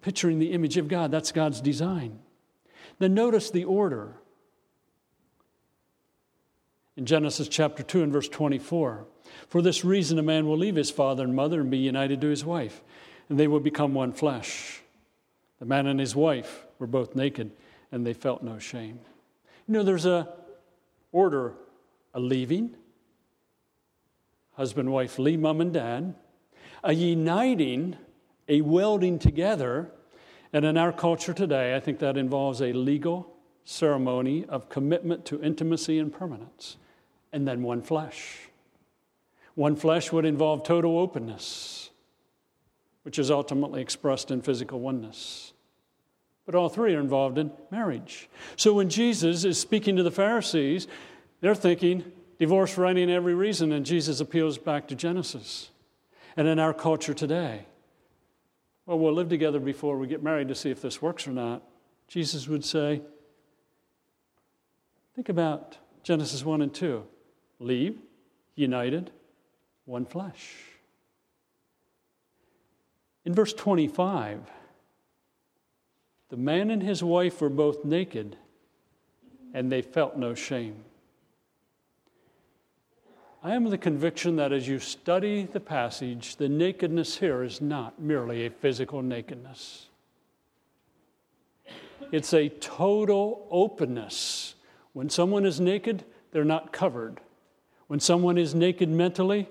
Picturing 0.00 0.38
the 0.38 0.52
image 0.52 0.76
of 0.76 0.88
God, 0.88 1.10
that's 1.10 1.32
God's 1.32 1.60
design. 1.60 2.18
Then 2.98 3.14
notice 3.14 3.50
the 3.50 3.64
order. 3.64 4.16
In 6.96 7.06
Genesis 7.06 7.48
chapter 7.48 7.82
2 7.82 8.02
and 8.02 8.12
verse 8.12 8.28
24, 8.28 9.06
for 9.48 9.62
this 9.62 9.84
reason 9.84 10.18
a 10.18 10.22
man 10.22 10.46
will 10.46 10.58
leave 10.58 10.76
his 10.76 10.90
father 10.90 11.24
and 11.24 11.34
mother 11.34 11.60
and 11.60 11.70
be 11.70 11.78
united 11.78 12.20
to 12.20 12.28
his 12.28 12.44
wife, 12.44 12.82
and 13.28 13.38
they 13.38 13.48
will 13.48 13.60
become 13.60 13.94
one 13.94 14.12
flesh. 14.12 14.82
The 15.58 15.66
man 15.66 15.86
and 15.86 16.00
his 16.00 16.16
wife 16.16 16.66
were 16.78 16.86
both 16.86 17.14
naked, 17.14 17.50
and 17.90 18.06
they 18.06 18.12
felt 18.12 18.42
no 18.42 18.58
shame. 18.58 18.98
You 19.66 19.74
know, 19.74 19.82
there's 19.82 20.06
a 20.06 20.28
order, 21.12 21.54
a 22.14 22.20
leaving, 22.20 22.74
husband, 24.54 24.90
wife, 24.92 25.18
leave 25.18 25.40
mom 25.40 25.60
and 25.60 25.72
dad, 25.72 26.14
a 26.82 26.92
uniting, 26.92 27.96
a 28.48 28.60
welding 28.60 29.18
together. 29.18 29.90
And 30.52 30.64
in 30.64 30.76
our 30.76 30.92
culture 30.92 31.32
today, 31.32 31.74
I 31.74 31.80
think 31.80 31.98
that 32.00 32.16
involves 32.16 32.60
a 32.60 32.72
legal 32.72 33.32
ceremony 33.64 34.44
of 34.48 34.68
commitment 34.68 35.24
to 35.26 35.42
intimacy 35.42 35.98
and 35.98 36.12
permanence, 36.12 36.76
and 37.32 37.46
then 37.46 37.62
one 37.62 37.80
flesh. 37.80 38.48
One 39.54 39.76
flesh 39.76 40.12
would 40.12 40.24
involve 40.24 40.64
total 40.64 40.98
openness, 40.98 41.90
which 43.02 43.18
is 43.18 43.30
ultimately 43.30 43.80
expressed 43.80 44.30
in 44.30 44.42
physical 44.42 44.80
oneness. 44.80 45.52
But 46.44 46.54
all 46.54 46.68
three 46.68 46.94
are 46.94 47.00
involved 47.00 47.38
in 47.38 47.52
marriage. 47.70 48.28
So 48.56 48.72
when 48.72 48.88
Jesus 48.88 49.44
is 49.44 49.60
speaking 49.60 49.96
to 49.96 50.02
the 50.02 50.10
Pharisees, 50.10 50.88
they're 51.40 51.54
thinking, 51.54 52.04
divorce 52.38 52.72
for 52.72 52.86
any 52.86 53.02
and 53.02 53.12
every 53.12 53.34
reason, 53.34 53.72
and 53.72 53.86
Jesus 53.86 54.20
appeals 54.20 54.58
back 54.58 54.88
to 54.88 54.96
Genesis. 54.96 55.70
And 56.36 56.48
in 56.48 56.58
our 56.58 56.74
culture 56.74 57.14
today, 57.14 57.66
well, 58.86 58.98
we'll 58.98 59.12
live 59.12 59.28
together 59.28 59.60
before 59.60 59.96
we 59.96 60.06
get 60.06 60.22
married 60.22 60.48
to 60.48 60.54
see 60.54 60.70
if 60.70 60.82
this 60.82 61.00
works 61.00 61.26
or 61.26 61.30
not. 61.30 61.62
Jesus 62.08 62.48
would 62.48 62.64
say, 62.64 63.00
think 65.14 65.28
about 65.28 65.78
Genesis 66.02 66.44
1 66.44 66.62
and 66.62 66.74
2. 66.74 67.04
Leave, 67.60 67.98
united, 68.56 69.10
one 69.84 70.04
flesh. 70.04 70.54
In 73.24 73.34
verse 73.34 73.52
25, 73.52 74.40
the 76.28 76.36
man 76.36 76.70
and 76.70 76.82
his 76.82 77.04
wife 77.04 77.40
were 77.40 77.48
both 77.48 77.84
naked, 77.84 78.36
and 79.54 79.70
they 79.70 79.82
felt 79.82 80.16
no 80.16 80.34
shame. 80.34 80.84
I 83.44 83.54
am 83.54 83.64
of 83.64 83.72
the 83.72 83.78
conviction 83.78 84.36
that 84.36 84.52
as 84.52 84.68
you 84.68 84.78
study 84.78 85.42
the 85.42 85.58
passage, 85.58 86.36
the 86.36 86.48
nakedness 86.48 87.16
here 87.16 87.42
is 87.42 87.60
not 87.60 88.00
merely 88.00 88.46
a 88.46 88.50
physical 88.50 89.02
nakedness. 89.02 89.86
It's 92.12 92.32
a 92.32 92.50
total 92.50 93.48
openness. 93.50 94.54
When 94.92 95.10
someone 95.10 95.44
is 95.44 95.58
naked, 95.58 96.04
they're 96.30 96.44
not 96.44 96.72
covered. 96.72 97.20
When 97.88 97.98
someone 97.98 98.38
is 98.38 98.54
naked 98.54 98.88
mentally, 98.88 99.48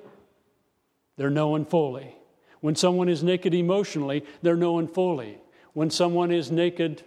they're 1.17 1.29
known 1.29 1.65
fully. 1.65 2.15
When 2.61 2.77
someone 2.77 3.09
is 3.09 3.23
naked 3.23 3.53
emotionally, 3.53 4.23
they're 4.41 4.55
known 4.55 4.87
fully. 4.87 5.37
When 5.73 5.89
someone 5.89 6.31
is 6.31 6.49
naked 6.49 7.03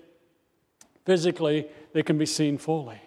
physically, 1.06 1.66
they 1.94 2.02
can 2.02 2.18
be 2.18 2.26
seen 2.26 2.58
fully. 2.58 3.00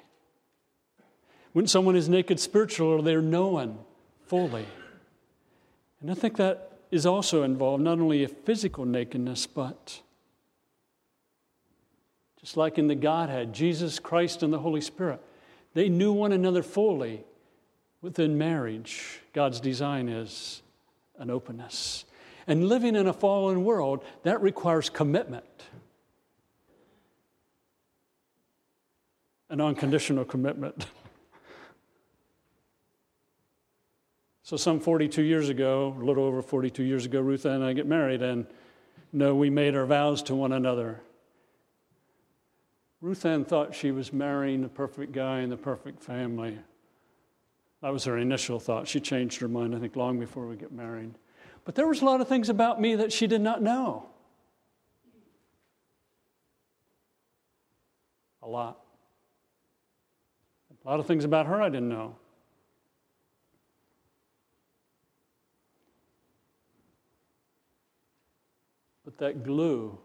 When 1.57 1.65
someone 1.65 1.95
is 1.95 2.07
naked 2.07 2.39
spiritually, 2.39 3.01
they're 3.01 3.19
known 3.19 3.79
fully. 4.27 4.67
And 5.99 6.11
I 6.11 6.13
think 6.13 6.37
that 6.37 6.73
is 6.91 7.07
also 7.07 7.41
involved 7.41 7.81
not 7.81 7.97
only 7.97 8.23
a 8.23 8.27
physical 8.27 8.85
nakedness, 8.85 9.47
but 9.47 10.01
just 12.39 12.57
like 12.57 12.77
in 12.77 12.87
the 12.87 12.93
Godhead, 12.93 13.53
Jesus 13.53 13.97
Christ 13.97 14.43
and 14.43 14.53
the 14.53 14.59
Holy 14.59 14.81
Spirit, 14.81 15.19
they 15.73 15.89
knew 15.89 16.13
one 16.13 16.31
another 16.31 16.61
fully 16.61 17.23
within 18.03 18.37
marriage. 18.37 19.21
God's 19.33 19.59
design 19.59 20.09
is 20.09 20.61
an 21.17 21.31
openness. 21.31 22.05
And 22.45 22.69
living 22.69 22.95
in 22.95 23.07
a 23.07 23.13
fallen 23.13 23.63
world, 23.63 24.05
that 24.21 24.43
requires 24.43 24.91
commitment. 24.91 25.63
An 29.49 29.59
unconditional 29.59 30.23
commitment. 30.23 30.85
So, 34.47 34.55
some 34.55 34.79
42 34.79 35.23
years 35.23 35.49
ago, 35.49 35.93
a 35.99 36.05
little 36.05 36.23
over 36.23 36.41
42 36.41 36.81
years 36.81 37.03
ago, 37.03 37.19
Ruth 37.19 37.43
and 37.43 37.61
I 37.61 37.73
get 37.73 37.85
married, 37.85 38.21
and 38.21 38.47
no, 39.11 39.35
we 39.35 39.49
made 39.49 39.75
our 39.75 39.85
vows 39.85 40.23
to 40.23 40.35
one 40.35 40.53
another. 40.53 41.01
Ruth 43.01 43.25
Ann 43.25 43.43
thought 43.43 43.75
she 43.75 43.91
was 43.91 44.13
marrying 44.13 44.61
the 44.61 44.69
perfect 44.69 45.11
guy 45.11 45.39
and 45.39 45.51
the 45.51 45.57
perfect 45.57 46.01
family. 46.01 46.57
That 47.81 47.91
was 47.91 48.05
her 48.05 48.17
initial 48.17 48.57
thought. 48.57 48.87
She 48.87 49.01
changed 49.01 49.41
her 49.41 49.49
mind, 49.49 49.75
I 49.75 49.79
think, 49.79 49.97
long 49.97 50.17
before 50.17 50.47
we 50.47 50.55
get 50.55 50.71
married. 50.71 51.11
But 51.65 51.75
there 51.75 51.85
was 51.85 52.01
a 52.01 52.05
lot 52.05 52.21
of 52.21 52.29
things 52.29 52.47
about 52.47 52.79
me 52.79 52.95
that 52.95 53.11
she 53.11 53.27
did 53.27 53.41
not 53.41 53.61
know. 53.61 54.05
A 58.41 58.47
lot. 58.47 58.79
A 60.85 60.89
lot 60.89 61.01
of 61.01 61.05
things 61.05 61.25
about 61.25 61.47
her 61.47 61.61
I 61.61 61.67
didn't 61.67 61.89
know. 61.89 62.15
That 69.17 69.43
glue 69.43 69.97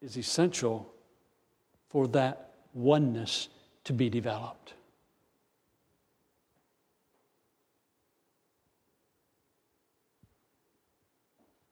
is 0.00 0.16
essential 0.16 0.92
for 1.88 2.06
that 2.08 2.50
oneness 2.74 3.48
to 3.84 3.92
be 3.92 4.10
developed. 4.10 4.74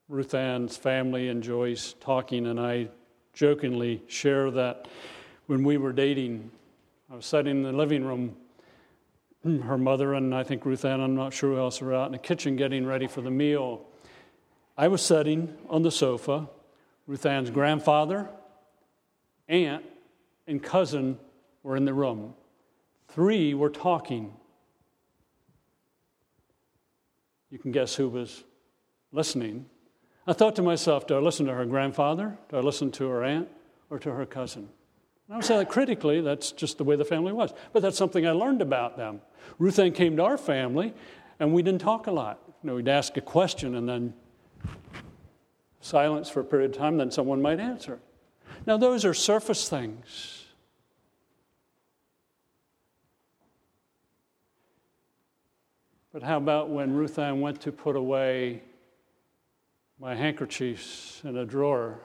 Ruth 0.08 0.34
Ann's 0.34 0.76
family 0.76 1.28
enjoys 1.28 1.94
talking, 1.94 2.46
and 2.46 2.60
I 2.60 2.88
jokingly 3.32 4.02
share 4.08 4.50
that 4.50 4.86
when 5.46 5.64
we 5.64 5.78
were 5.78 5.92
dating, 5.92 6.50
I 7.10 7.16
was 7.16 7.26
sitting 7.26 7.56
in 7.56 7.62
the 7.62 7.72
living 7.72 8.04
room. 8.04 8.36
Her 9.62 9.78
mother 9.78 10.14
and 10.14 10.34
I 10.34 10.42
think 10.42 10.66
Ruth 10.66 10.84
Ann, 10.84 11.00
I'm 11.00 11.14
not 11.14 11.32
sure 11.32 11.54
who 11.54 11.58
else 11.58 11.80
were 11.80 11.94
out 11.94 12.06
in 12.06 12.12
the 12.12 12.18
kitchen 12.18 12.56
getting 12.56 12.86
ready 12.86 13.06
for 13.06 13.22
the 13.22 13.30
meal. 13.30 13.86
I 14.76 14.88
was 14.88 15.02
sitting 15.02 15.56
on 15.68 15.82
the 15.82 15.90
sofa. 15.90 16.48
Ruth 17.06 17.26
Ann's 17.26 17.50
grandfather, 17.50 18.30
aunt, 19.48 19.84
and 20.46 20.62
cousin 20.62 21.18
were 21.62 21.76
in 21.76 21.84
the 21.84 21.92
room. 21.92 22.34
Three 23.08 23.54
were 23.54 23.70
talking. 23.70 24.32
You 27.50 27.58
can 27.58 27.72
guess 27.72 27.94
who 27.94 28.08
was 28.08 28.44
listening. 29.10 29.66
I 30.26 30.32
thought 30.32 30.56
to 30.56 30.62
myself, 30.62 31.06
do 31.06 31.16
I 31.16 31.18
listen 31.18 31.46
to 31.46 31.54
her 31.54 31.66
grandfather? 31.66 32.38
Do 32.48 32.56
I 32.56 32.60
listen 32.60 32.90
to 32.92 33.08
her 33.08 33.24
aunt? 33.24 33.48
Or 33.90 33.98
to 33.98 34.12
her 34.12 34.24
cousin? 34.24 34.68
And 35.26 35.34
I 35.34 35.36
would 35.36 35.44
say 35.44 35.58
that 35.58 35.68
critically, 35.68 36.20
that's 36.22 36.52
just 36.52 36.78
the 36.78 36.84
way 36.84 36.96
the 36.96 37.04
family 37.04 37.32
was. 37.32 37.52
But 37.72 37.82
that's 37.82 37.98
something 37.98 38.26
I 38.26 38.30
learned 38.30 38.62
about 38.62 38.96
them. 38.96 39.20
Ruth 39.58 39.78
Ann 39.78 39.92
came 39.92 40.16
to 40.16 40.22
our 40.22 40.38
family, 40.38 40.94
and 41.38 41.52
we 41.52 41.62
didn't 41.62 41.82
talk 41.82 42.06
a 42.06 42.12
lot. 42.12 42.40
You 42.62 42.68
know, 42.68 42.76
we'd 42.76 42.88
ask 42.88 43.16
a 43.16 43.20
question, 43.20 43.74
and 43.74 43.88
then 43.88 44.14
silence 45.82 46.30
for 46.30 46.40
a 46.40 46.44
period 46.44 46.70
of 46.70 46.76
time, 46.78 46.96
then 46.96 47.10
someone 47.10 47.42
might 47.42 47.60
answer. 47.60 47.98
Now, 48.66 48.78
those 48.78 49.04
are 49.04 49.12
surface 49.12 49.68
things. 49.68 50.44
But 56.12 56.22
how 56.22 56.36
about 56.36 56.68
when 56.70 56.94
Ruth 56.94 57.18
Ann 57.18 57.40
went 57.40 57.60
to 57.62 57.72
put 57.72 57.96
away 57.96 58.62
my 59.98 60.14
handkerchiefs 60.14 61.22
in 61.24 61.36
a 61.36 61.44
drawer 61.44 62.00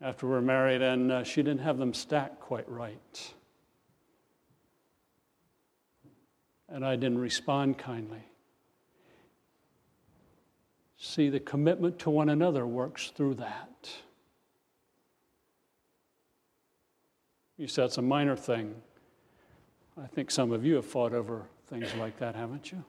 after 0.00 0.26
we 0.26 0.32
were 0.32 0.42
married 0.42 0.82
and 0.82 1.12
uh, 1.12 1.24
she 1.24 1.42
didn't 1.42 1.60
have 1.60 1.78
them 1.78 1.92
stacked 1.92 2.40
quite 2.40 2.68
right? 2.68 3.34
And 6.68 6.84
I 6.84 6.96
didn't 6.96 7.18
respond 7.18 7.76
kindly. 7.78 8.22
See, 10.96 11.28
the 11.28 11.40
commitment 11.40 11.98
to 12.00 12.10
one 12.10 12.28
another 12.28 12.66
works 12.66 13.12
through 13.14 13.34
that. 13.34 13.90
You 17.56 17.68
said 17.68 17.86
it's 17.86 17.98
a 17.98 18.02
minor 18.02 18.36
thing. 18.36 18.74
I 20.02 20.06
think 20.06 20.30
some 20.30 20.50
of 20.50 20.64
you 20.64 20.74
have 20.76 20.86
fought 20.86 21.12
over 21.12 21.42
things 21.68 21.94
like 21.94 22.18
that, 22.18 22.34
haven't 22.34 22.72
you? 22.72 22.82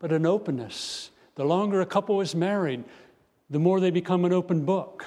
But 0.00 0.12
an 0.12 0.26
openness. 0.26 1.10
The 1.36 1.44
longer 1.44 1.80
a 1.80 1.86
couple 1.86 2.20
is 2.20 2.34
married, 2.34 2.82
the 3.48 3.60
more 3.60 3.78
they 3.78 3.90
become 3.90 4.24
an 4.24 4.32
open 4.32 4.64
book 4.64 5.06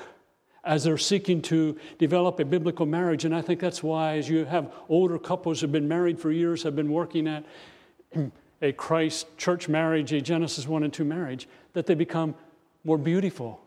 as 0.63 0.83
they're 0.83 0.97
seeking 0.97 1.41
to 1.43 1.77
develop 1.99 2.39
a 2.39 2.45
biblical 2.45 2.85
marriage. 2.85 3.25
And 3.25 3.35
I 3.35 3.41
think 3.41 3.59
that's 3.59 3.83
why, 3.83 4.17
as 4.17 4.29
you 4.29 4.45
have 4.45 4.73
older 4.87 5.19
couples 5.19 5.59
who 5.59 5.65
have 5.67 5.71
been 5.71 5.87
married 5.87 6.19
for 6.19 6.31
years, 6.31 6.63
have 6.63 6.75
been 6.75 6.91
working 6.91 7.27
at 7.27 7.43
a 8.65 8.73
Christ 8.73 9.27
church 9.37 9.69
marriage, 9.69 10.11
a 10.11 10.19
Genesis 10.19 10.67
1 10.67 10.83
and 10.83 10.91
2 10.91 11.05
marriage, 11.05 11.47
that 11.73 11.85
they 11.85 11.93
become 11.93 12.33
more 12.83 12.97
beautiful. 12.97 13.61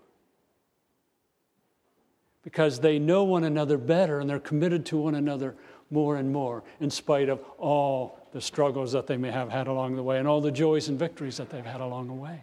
Because 2.42 2.80
they 2.80 2.98
know 2.98 3.24
one 3.24 3.44
another 3.44 3.78
better 3.78 4.18
and 4.18 4.28
they're 4.28 4.40
committed 4.40 4.84
to 4.86 4.98
one 4.98 5.14
another 5.14 5.54
more 5.90 6.16
and 6.16 6.32
more, 6.32 6.64
in 6.80 6.90
spite 6.90 7.28
of 7.28 7.40
all 7.58 8.18
the 8.32 8.40
struggles 8.40 8.92
that 8.92 9.06
they 9.06 9.16
may 9.16 9.30
have 9.30 9.50
had 9.50 9.68
along 9.68 9.96
the 9.96 10.02
way 10.02 10.18
and 10.18 10.26
all 10.26 10.40
the 10.40 10.50
joys 10.52 10.88
and 10.88 10.98
victories 10.98 11.36
that 11.36 11.48
they've 11.48 11.64
had 11.64 11.80
along 11.80 12.08
the 12.08 12.14
way. 12.14 12.42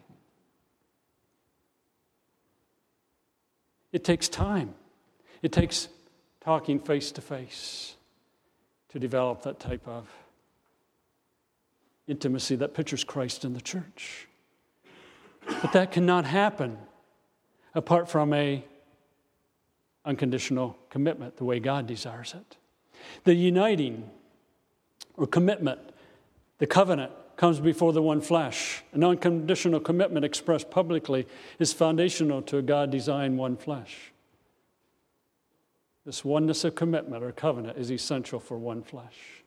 It 3.92 4.04
takes 4.04 4.28
time. 4.28 4.74
It 5.42 5.52
takes 5.52 5.90
talking 6.42 6.80
face 6.80 7.12
to 7.12 7.22
face 7.22 7.96
to 8.90 9.00
develop 9.00 9.44
that 9.44 9.60
type 9.60 9.88
of 9.88 10.08
intimacy 12.08 12.56
that 12.58 12.74
pictures 12.74 13.04
Christ 13.04 13.46
in 13.46 13.54
the 13.54 13.62
church. 13.62 14.28
But 15.62 15.74
that 15.74 15.92
cannot 15.92 16.26
happen 16.26 16.78
apart 17.74 18.10
from 18.10 18.34
a 18.34 18.64
unconditional 20.06 20.78
commitment 20.90 21.38
the 21.38 21.46
way 21.46 21.60
God 21.60 21.88
desires 21.88 22.34
it. 22.34 22.58
The 23.24 23.34
uniting 23.34 24.10
or 25.16 25.28
commitment, 25.28 25.80
the 26.60 26.68
covenant 26.68 27.12
comes 27.36 27.60
before 27.60 27.92
the 27.92 28.02
one 28.02 28.22
flesh. 28.22 28.84
An 28.94 29.04
unconditional 29.04 29.80
commitment 29.80 30.26
expressed 30.26 30.70
publicly 30.70 31.28
is 31.60 31.74
foundational 31.74 32.42
to 32.44 32.58
a 32.58 32.62
God 32.62 32.92
designed 32.92 33.38
one 33.38 33.58
flesh. 33.58 34.12
This 36.06 36.24
oneness 36.24 36.64
of 36.64 36.76
commitment 36.76 37.24
or 37.24 37.32
covenant 37.32 37.78
is 37.78 37.92
essential 37.92 38.40
for 38.40 38.58
one 38.58 38.84
flesh. 38.84 39.44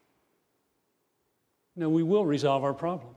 Now, 1.79 1.89
we 1.89 2.03
will 2.03 2.27
resolve 2.27 2.65
our 2.65 2.75
problems. 2.75 3.15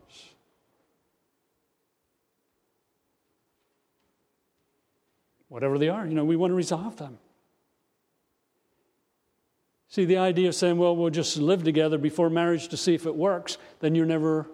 Whatever 5.50 5.80
they 5.80 5.89
are, 5.89 6.06
you 6.06 6.13
know, 6.13 6.24
we 6.24 6.36
want 6.36 6.51
to 6.51 6.56
resolve 6.56 6.96
them. 6.98 7.18
See, 9.88 10.06
the 10.06 10.18
idea 10.18 10.50
of 10.50 10.56
saying, 10.56 10.77
well, 10.77 10.96
we'll 10.96 11.10
just 11.10 11.38
live 11.38 11.63
together 11.63 11.98
before 11.98 12.30
marriage 12.30 12.68
to 12.68 12.77
see 12.77 12.94
if 12.94 13.08
it 13.08 13.15
works, 13.15 13.58
then 13.80 13.96
you're 13.96 14.06
never 14.06 14.48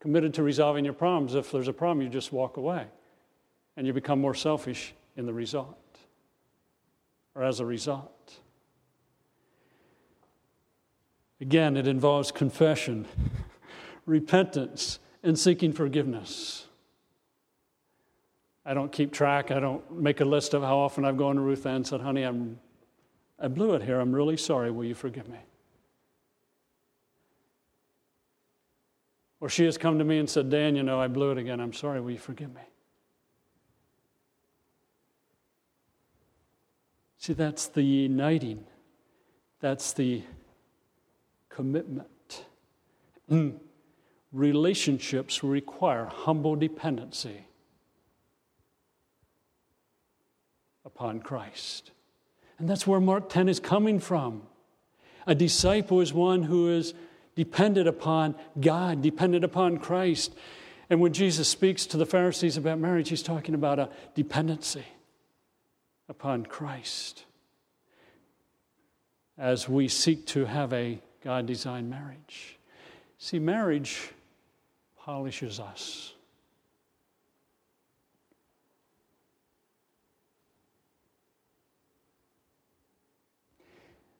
committed 0.00 0.32
to 0.34 0.42
resolving 0.42 0.86
your 0.86 0.94
problems. 0.94 1.34
If 1.34 1.52
there's 1.52 1.68
a 1.68 1.72
problem, 1.74 2.00
you 2.00 2.08
just 2.08 2.32
walk 2.32 2.56
away 2.56 2.86
and 3.76 3.86
you 3.86 3.92
become 3.92 4.22
more 4.22 4.34
selfish 4.34 4.94
in 5.18 5.26
the 5.26 5.34
result 5.34 5.76
or 7.34 7.44
as 7.44 7.60
a 7.60 7.66
result. 7.66 8.13
Again, 11.40 11.76
it 11.76 11.86
involves 11.86 12.30
confession, 12.30 13.06
repentance, 14.06 14.98
and 15.22 15.38
seeking 15.38 15.72
forgiveness. 15.72 16.66
I 18.64 18.72
don't 18.72 18.90
keep 18.90 19.12
track. 19.12 19.50
I 19.50 19.60
don't 19.60 19.90
make 19.92 20.20
a 20.20 20.24
list 20.24 20.54
of 20.54 20.62
how 20.62 20.78
often 20.78 21.04
I've 21.04 21.16
gone 21.16 21.36
to 21.36 21.42
Ruth 21.42 21.66
Ann 21.66 21.76
and 21.76 21.86
said, 21.86 22.00
honey, 22.00 22.22
I'm, 22.22 22.58
I 23.38 23.48
blew 23.48 23.74
it 23.74 23.82
here. 23.82 24.00
I'm 24.00 24.14
really 24.14 24.36
sorry. 24.36 24.70
Will 24.70 24.84
you 24.84 24.94
forgive 24.94 25.28
me? 25.28 25.38
Or 29.40 29.50
she 29.50 29.64
has 29.64 29.76
come 29.76 29.98
to 29.98 30.04
me 30.04 30.18
and 30.18 30.30
said, 30.30 30.48
Dan, 30.48 30.76
you 30.76 30.82
know, 30.82 30.98
I 30.98 31.08
blew 31.08 31.30
it 31.30 31.38
again. 31.38 31.60
I'm 31.60 31.74
sorry. 31.74 32.00
Will 32.00 32.12
you 32.12 32.18
forgive 32.18 32.54
me? 32.54 32.62
See, 37.18 37.32
that's 37.32 37.68
the 37.68 37.82
uniting, 37.82 38.64
that's 39.60 39.94
the 39.94 40.22
commitment. 41.54 42.44
Mm. 43.30 43.58
Relationships 44.32 45.44
require 45.44 46.06
humble 46.06 46.56
dependency 46.56 47.46
upon 50.84 51.20
Christ. 51.20 51.92
And 52.58 52.68
that's 52.68 52.86
where 52.86 53.00
Mark 53.00 53.28
10 53.28 53.48
is 53.48 53.60
coming 53.60 54.00
from. 54.00 54.42
A 55.26 55.34
disciple 55.34 56.00
is 56.00 56.12
one 56.12 56.42
who 56.42 56.68
is 56.68 56.94
dependent 57.36 57.88
upon 57.88 58.34
God, 58.60 59.00
dependent 59.00 59.44
upon 59.44 59.78
Christ. 59.78 60.34
And 60.90 61.00
when 61.00 61.12
Jesus 61.12 61.48
speaks 61.48 61.86
to 61.86 61.96
the 61.96 62.06
Pharisees 62.06 62.56
about 62.56 62.78
marriage, 62.78 63.08
he's 63.08 63.22
talking 63.22 63.54
about 63.54 63.78
a 63.78 63.88
dependency 64.14 64.84
upon 66.08 66.46
Christ 66.46 67.24
as 69.36 69.68
we 69.68 69.88
seek 69.88 70.26
to 70.26 70.44
have 70.44 70.72
a 70.72 71.00
God 71.24 71.46
designed 71.46 71.88
marriage. 71.88 72.58
See, 73.16 73.38
marriage 73.38 74.10
polishes 74.98 75.58
us. 75.58 76.12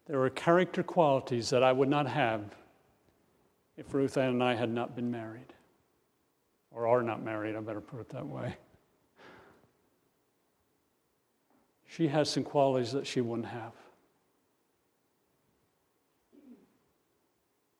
There 0.06 0.22
are 0.22 0.30
character 0.30 0.82
qualities 0.82 1.50
that 1.50 1.62
I 1.62 1.72
would 1.72 1.88
not 1.88 2.06
have 2.06 2.42
if 3.76 3.92
Ruth 3.92 4.16
Ann 4.16 4.30
and 4.30 4.42
I 4.42 4.54
had 4.54 4.70
not 4.70 4.94
been 4.94 5.10
married, 5.10 5.52
or 6.70 6.86
are 6.86 7.02
not 7.02 7.22
married, 7.22 7.56
I 7.56 7.60
better 7.60 7.80
put 7.80 8.00
it 8.00 8.08
that 8.10 8.26
way. 8.26 8.56
She 11.86 12.08
has 12.08 12.30
some 12.30 12.44
qualities 12.44 12.92
that 12.92 13.06
she 13.06 13.20
wouldn't 13.20 13.48
have. 13.48 13.72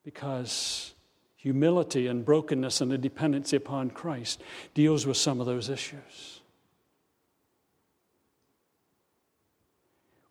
Because 0.04 0.94
humility 1.36 2.06
and 2.06 2.24
brokenness 2.24 2.80
and 2.80 2.92
a 2.92 2.98
dependency 2.98 3.56
upon 3.56 3.90
Christ 3.90 4.42
deals 4.72 5.06
with 5.06 5.16
some 5.16 5.40
of 5.40 5.46
those 5.46 5.68
issues. 5.68 6.40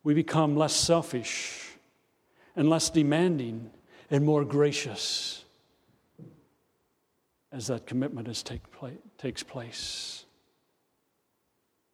We 0.04 0.14
become 0.14 0.56
less 0.56 0.74
selfish 0.74 1.70
and 2.56 2.70
less 2.70 2.90
demanding 2.90 3.72
and 4.10 4.26
more 4.26 4.44
gracious 4.44 5.46
as 7.52 7.68
that 7.68 7.86
commitment 7.86 8.28
is 8.28 8.42
take 8.42 8.62
takes 9.18 9.44
place. 9.44 10.26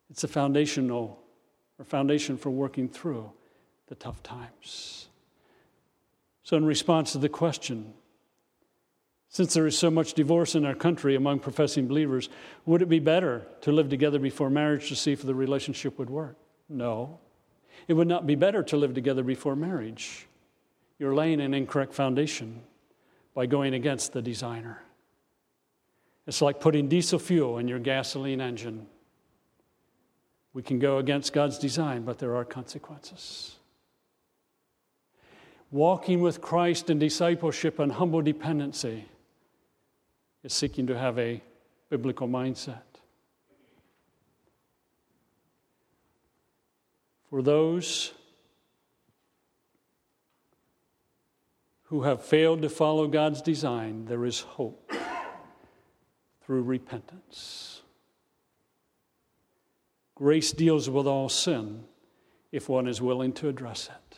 It's 0.10 0.24
a 0.24 0.28
foundational 0.28 1.20
or 1.78 1.86
foundation 1.86 2.38
for 2.38 2.50
working 2.50 2.88
through 2.88 3.30
the 3.88 3.96
tough 3.96 4.24
times. 4.24 5.09
So, 6.50 6.58
in 6.58 6.66
response 6.66 7.12
to 7.12 7.20
the 7.20 7.30
question, 7.30 7.94
since 9.28 9.54
there 9.54 9.68
is 9.68 9.78
so 9.78 9.92
much 9.92 10.16
divorce 10.16 10.56
in 10.56 10.66
our 10.66 10.74
country 10.74 11.14
among 11.14 11.42
professing 11.42 11.88
believers, 11.88 12.28
would 12.66 12.82
it 12.82 12.90
be 12.90 12.98
better 12.98 13.46
to 13.62 13.72
live 13.72 13.88
together 13.88 14.18
before 14.18 14.50
marriage 14.50 14.90
to 14.90 14.96
see 14.96 15.12
if 15.12 15.22
the 15.22 15.36
relationship 15.36 16.00
would 16.00 16.10
work? 16.10 16.38
No. 16.68 17.20
It 17.88 17.94
would 17.94 18.08
not 18.08 18.26
be 18.26 18.34
better 18.34 18.64
to 18.64 18.78
live 18.78 18.96
together 18.96 19.22
before 19.22 19.56
marriage. 19.56 20.26
You're 20.98 21.14
laying 21.14 21.40
an 21.40 21.54
incorrect 21.54 21.94
foundation 21.94 22.62
by 23.36 23.46
going 23.46 23.76
against 23.76 24.14
the 24.14 24.22
designer. 24.24 24.82
It's 26.26 26.42
like 26.42 26.60
putting 26.60 26.88
diesel 26.88 27.20
fuel 27.20 27.60
in 27.60 27.68
your 27.68 27.78
gasoline 27.78 28.42
engine. 28.42 28.88
We 30.54 30.64
can 30.64 30.80
go 30.80 30.98
against 30.98 31.32
God's 31.32 31.60
design, 31.60 32.06
but 32.06 32.18
there 32.18 32.36
are 32.36 32.44
consequences. 32.44 33.59
Walking 35.72 36.22
with 36.22 36.42
Christ 36.42 36.90
in 36.90 36.98
discipleship 36.98 37.78
and 37.78 37.92
humble 37.92 38.22
dependency 38.22 39.06
is 40.44 40.52
seeking 40.54 40.88
to 40.88 40.98
have 40.98 41.20
a 41.20 41.44
biblical 41.90 42.28
mindset. 42.28 42.82
For 47.30 47.44
those 47.44 48.14
who 51.84 52.04
have 52.04 52.24
failed 52.24 52.64
to 52.64 52.70
follow 52.70 53.08
God's 53.08 53.42
design, 53.42 54.06
there 54.06 54.26
is 54.26 54.40
hope 54.40 54.92
through 56.42 56.64
repentance. 56.64 57.84
Grace 60.16 60.52
deals 60.52 60.90
with 60.90 61.06
all 61.06 61.30
sin 61.30 61.84
if 62.52 62.68
one 62.68 62.88
is 62.88 63.02
willing 63.02 63.34
to 63.34 63.48
address 63.48 63.88
it. 63.88 64.09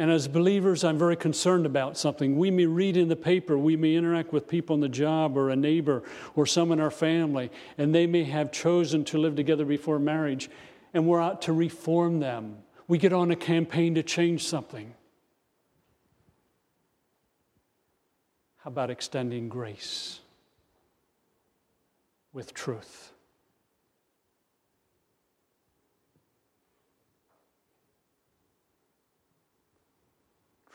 And 0.00 0.12
as 0.12 0.28
believers, 0.28 0.84
I'm 0.84 0.96
very 0.96 1.16
concerned 1.16 1.66
about 1.66 1.98
something. 1.98 2.38
We 2.38 2.52
may 2.52 2.66
read 2.66 2.96
in 2.96 3.08
the 3.08 3.16
paper, 3.16 3.58
we 3.58 3.76
may 3.76 3.96
interact 3.96 4.32
with 4.32 4.46
people 4.46 4.74
on 4.74 4.80
the 4.80 4.88
job 4.88 5.36
or 5.36 5.50
a 5.50 5.56
neighbor 5.56 6.04
or 6.36 6.46
some 6.46 6.70
in 6.70 6.78
our 6.78 6.90
family, 6.90 7.50
and 7.76 7.92
they 7.92 8.06
may 8.06 8.22
have 8.22 8.52
chosen 8.52 9.04
to 9.06 9.18
live 9.18 9.34
together 9.34 9.64
before 9.64 9.98
marriage, 9.98 10.48
and 10.94 11.08
we're 11.08 11.20
out 11.20 11.42
to 11.42 11.52
reform 11.52 12.20
them. 12.20 12.58
we 12.86 12.96
get 12.96 13.12
on 13.12 13.30
a 13.30 13.36
campaign 13.36 13.96
to 13.96 14.02
change 14.02 14.46
something. 14.46 14.94
How 18.58 18.68
about 18.68 18.88
extending 18.88 19.50
grace 19.50 20.20
with 22.32 22.54
truth? 22.54 23.12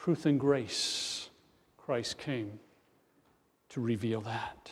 Truth 0.03 0.25
and 0.25 0.37
grace, 0.37 1.29
Christ 1.77 2.17
came 2.17 2.59
to 3.69 3.79
reveal 3.79 4.19
that. 4.19 4.69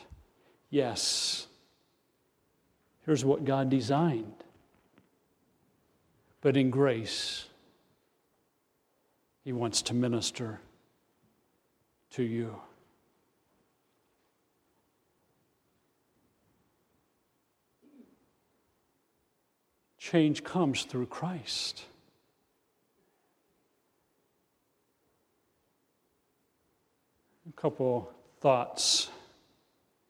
Yes, 0.69 1.47
here's 3.05 3.23
what 3.23 3.45
God 3.45 3.69
designed. 3.69 4.43
But 6.41 6.57
in 6.57 6.69
grace, 6.69 7.45
He 9.45 9.53
wants 9.53 9.81
to 9.83 9.93
minister 9.93 10.59
to 12.09 12.23
you. 12.23 12.59
Change 19.97 20.43
comes 20.43 20.83
through 20.83 21.05
Christ. 21.05 21.85
Couple 27.61 28.11
thoughts 28.39 29.11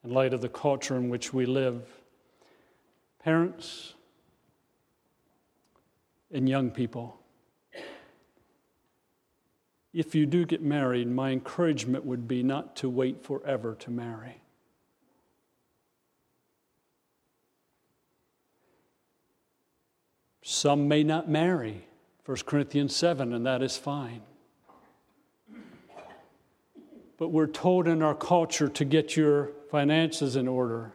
in 0.06 0.14
light 0.14 0.34
of 0.34 0.40
the 0.40 0.48
culture 0.48 0.96
in 0.96 1.10
which 1.10 1.34
we 1.34 1.46
live. 1.46 1.84
Parents 3.22 3.94
and 6.32 6.48
young 6.48 6.72
people, 6.72 7.20
if 9.94 10.16
you 10.16 10.26
do 10.26 10.46
get 10.46 10.62
married, 10.62 11.10
my 11.10 11.32
encouragement 11.32 12.06
would 12.06 12.26
be 12.26 12.42
not 12.42 12.78
to 12.78 12.90
wait 12.90 13.22
forever 13.22 13.76
to 13.76 13.92
marry. 13.92 14.38
Some 20.42 20.88
may 20.88 21.04
not 21.04 21.30
marry, 21.30 21.86
1 22.26 22.38
Corinthians 22.46 22.96
7, 22.96 23.34
and 23.34 23.46
that 23.46 23.62
is 23.62 23.76
fine. 23.76 24.22
But 27.22 27.28
we're 27.28 27.46
told 27.46 27.88
in 27.88 28.02
our 28.02 28.16
culture 28.16 28.68
to 28.68 28.84
get 28.84 29.16
your 29.16 29.52
finances 29.70 30.36
in 30.36 30.48
order, 30.48 30.92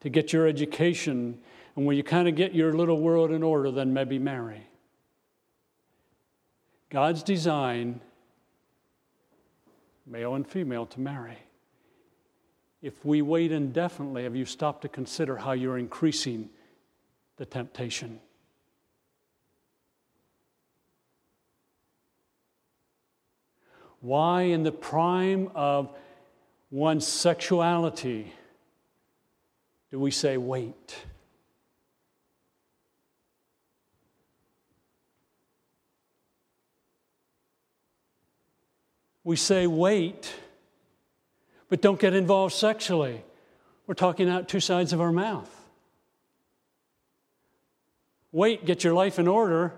to 0.00 0.08
get 0.08 0.32
your 0.32 0.48
education, 0.48 1.38
and 1.76 1.86
when 1.86 1.96
you 1.96 2.02
kind 2.02 2.26
of 2.26 2.34
get 2.34 2.56
your 2.56 2.72
little 2.72 2.98
world 3.00 3.30
in 3.30 3.44
order, 3.44 3.70
then 3.70 3.92
maybe 3.92 4.18
marry. 4.18 4.66
God's 6.90 7.22
design, 7.22 8.00
male 10.08 10.34
and 10.34 10.44
female, 10.44 10.86
to 10.86 10.98
marry. 10.98 11.38
If 12.82 13.04
we 13.04 13.22
wait 13.22 13.52
indefinitely, 13.52 14.24
have 14.24 14.34
you 14.34 14.44
stopped 14.44 14.82
to 14.82 14.88
consider 14.88 15.36
how 15.36 15.52
you're 15.52 15.78
increasing 15.78 16.50
the 17.36 17.46
temptation? 17.46 18.18
Why, 24.00 24.42
in 24.42 24.62
the 24.62 24.72
prime 24.72 25.50
of 25.54 25.90
one's 26.70 27.06
sexuality, 27.06 28.32
do 29.90 29.98
we 29.98 30.10
say, 30.10 30.36
wait? 30.36 30.96
We 39.24 39.36
say, 39.36 39.66
wait, 39.66 40.32
but 41.68 41.82
don't 41.82 42.00
get 42.00 42.14
involved 42.14 42.54
sexually. 42.54 43.22
We're 43.86 43.94
talking 43.94 44.28
out 44.28 44.48
two 44.48 44.60
sides 44.60 44.92
of 44.92 45.00
our 45.00 45.12
mouth. 45.12 45.54
Wait, 48.30 48.64
get 48.64 48.84
your 48.84 48.94
life 48.94 49.18
in 49.18 49.26
order, 49.26 49.74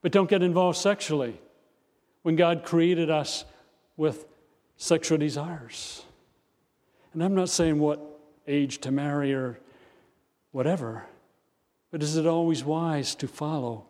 but 0.00 0.12
don't 0.12 0.30
get 0.30 0.42
involved 0.42 0.78
sexually 0.78 1.38
when 2.22 2.36
God 2.36 2.64
created 2.64 3.10
us 3.10 3.44
with 3.96 4.26
sexual 4.76 5.18
desires. 5.18 6.04
And 7.12 7.22
I'm 7.22 7.34
not 7.34 7.48
saying 7.48 7.78
what 7.78 8.00
age 8.46 8.78
to 8.78 8.90
marry 8.90 9.32
or 9.32 9.58
whatever, 10.52 11.06
but 11.90 12.02
is 12.02 12.16
it 12.16 12.26
always 12.26 12.64
wise 12.64 13.14
to 13.16 13.28
follow 13.28 13.86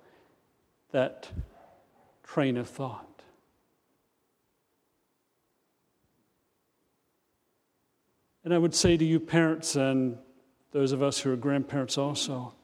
that 0.93 1.29
train 2.23 2.57
of 2.57 2.69
thought? 2.69 3.07
And 8.43 8.55
I 8.55 8.59
would 8.59 8.75
say 8.75 8.97
to 8.97 9.05
you, 9.05 9.21
parents, 9.21 9.77
and 9.77 10.17
those 10.73 10.93
of 10.93 11.03
us 11.03 11.19
who 11.19 11.33
are 11.33 11.37
grandparents 11.37 11.99
also, 11.99 12.55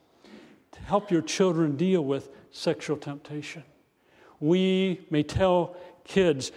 to 0.71 0.81
help 0.81 1.11
your 1.11 1.21
children 1.21 1.75
deal 1.75 2.03
with 2.03 2.29
sexual 2.51 2.97
temptation 2.97 3.63
we 4.39 5.01
may 5.09 5.23
tell 5.23 5.75
kids, 6.03 6.51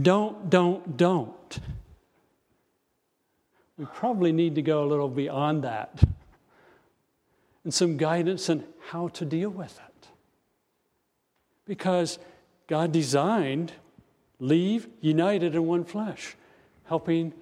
don't, 0.00 0.50
don't, 0.50 0.96
don't. 0.96 1.60
We 3.78 3.84
probably 3.86 4.32
need 4.32 4.54
to 4.54 4.62
go 4.62 4.84
a 4.84 4.86
little 4.86 5.08
beyond 5.08 5.64
that 5.64 6.02
and 7.64 7.74
some 7.74 7.96
guidance 7.96 8.48
on 8.48 8.64
how 8.88 9.08
to 9.08 9.24
deal 9.24 9.50
with 9.50 9.78
it. 9.78 10.08
Because 11.66 12.18
God 12.68 12.92
designed 12.92 13.72
leave 14.38 14.88
united 15.00 15.54
in 15.54 15.66
one 15.66 15.84
flesh, 15.84 16.36
helping 16.84 17.32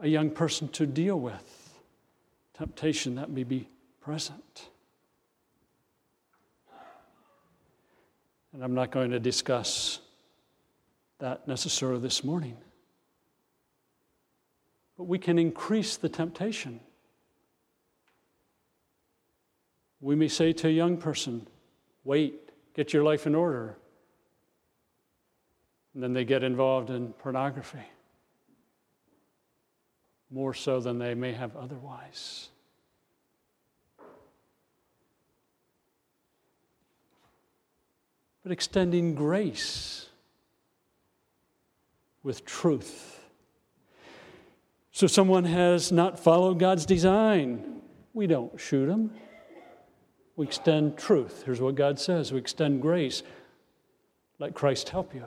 a 0.00 0.08
young 0.08 0.30
person 0.30 0.68
to 0.68 0.86
deal 0.86 1.18
with 1.18 1.74
temptation 2.56 3.14
that 3.16 3.30
may 3.30 3.44
be 3.44 3.68
present. 4.00 4.68
And 8.54 8.62
I'm 8.62 8.74
not 8.74 8.92
going 8.92 9.10
to 9.10 9.18
discuss 9.18 9.98
that 11.18 11.48
necessarily 11.48 12.00
this 12.00 12.22
morning. 12.22 12.56
But 14.96 15.04
we 15.04 15.18
can 15.18 15.40
increase 15.40 15.96
the 15.96 16.08
temptation. 16.08 16.78
We 20.00 20.14
may 20.14 20.28
say 20.28 20.52
to 20.52 20.68
a 20.68 20.70
young 20.70 20.98
person, 20.98 21.48
wait, 22.04 22.50
get 22.74 22.92
your 22.92 23.02
life 23.02 23.26
in 23.26 23.34
order. 23.34 23.76
And 25.94 26.02
then 26.02 26.12
they 26.12 26.24
get 26.24 26.44
involved 26.44 26.90
in 26.90 27.12
pornography, 27.14 27.82
more 30.30 30.54
so 30.54 30.78
than 30.78 30.98
they 30.98 31.14
may 31.14 31.32
have 31.32 31.56
otherwise. 31.56 32.50
But 38.44 38.52
extending 38.52 39.14
grace 39.14 40.06
with 42.22 42.44
truth. 42.44 43.20
So, 44.92 45.08
someone 45.08 45.44
has 45.44 45.90
not 45.90 46.20
followed 46.20 46.60
God's 46.60 46.86
design. 46.86 47.80
We 48.12 48.28
don't 48.28 48.60
shoot 48.60 48.86
them. 48.86 49.10
We 50.36 50.46
extend 50.46 50.96
truth. 50.96 51.42
Here's 51.44 51.60
what 51.60 51.74
God 51.74 51.98
says 51.98 52.32
we 52.32 52.38
extend 52.38 52.80
grace. 52.80 53.22
Let 54.38 54.54
Christ 54.54 54.90
help 54.90 55.14
you. 55.14 55.26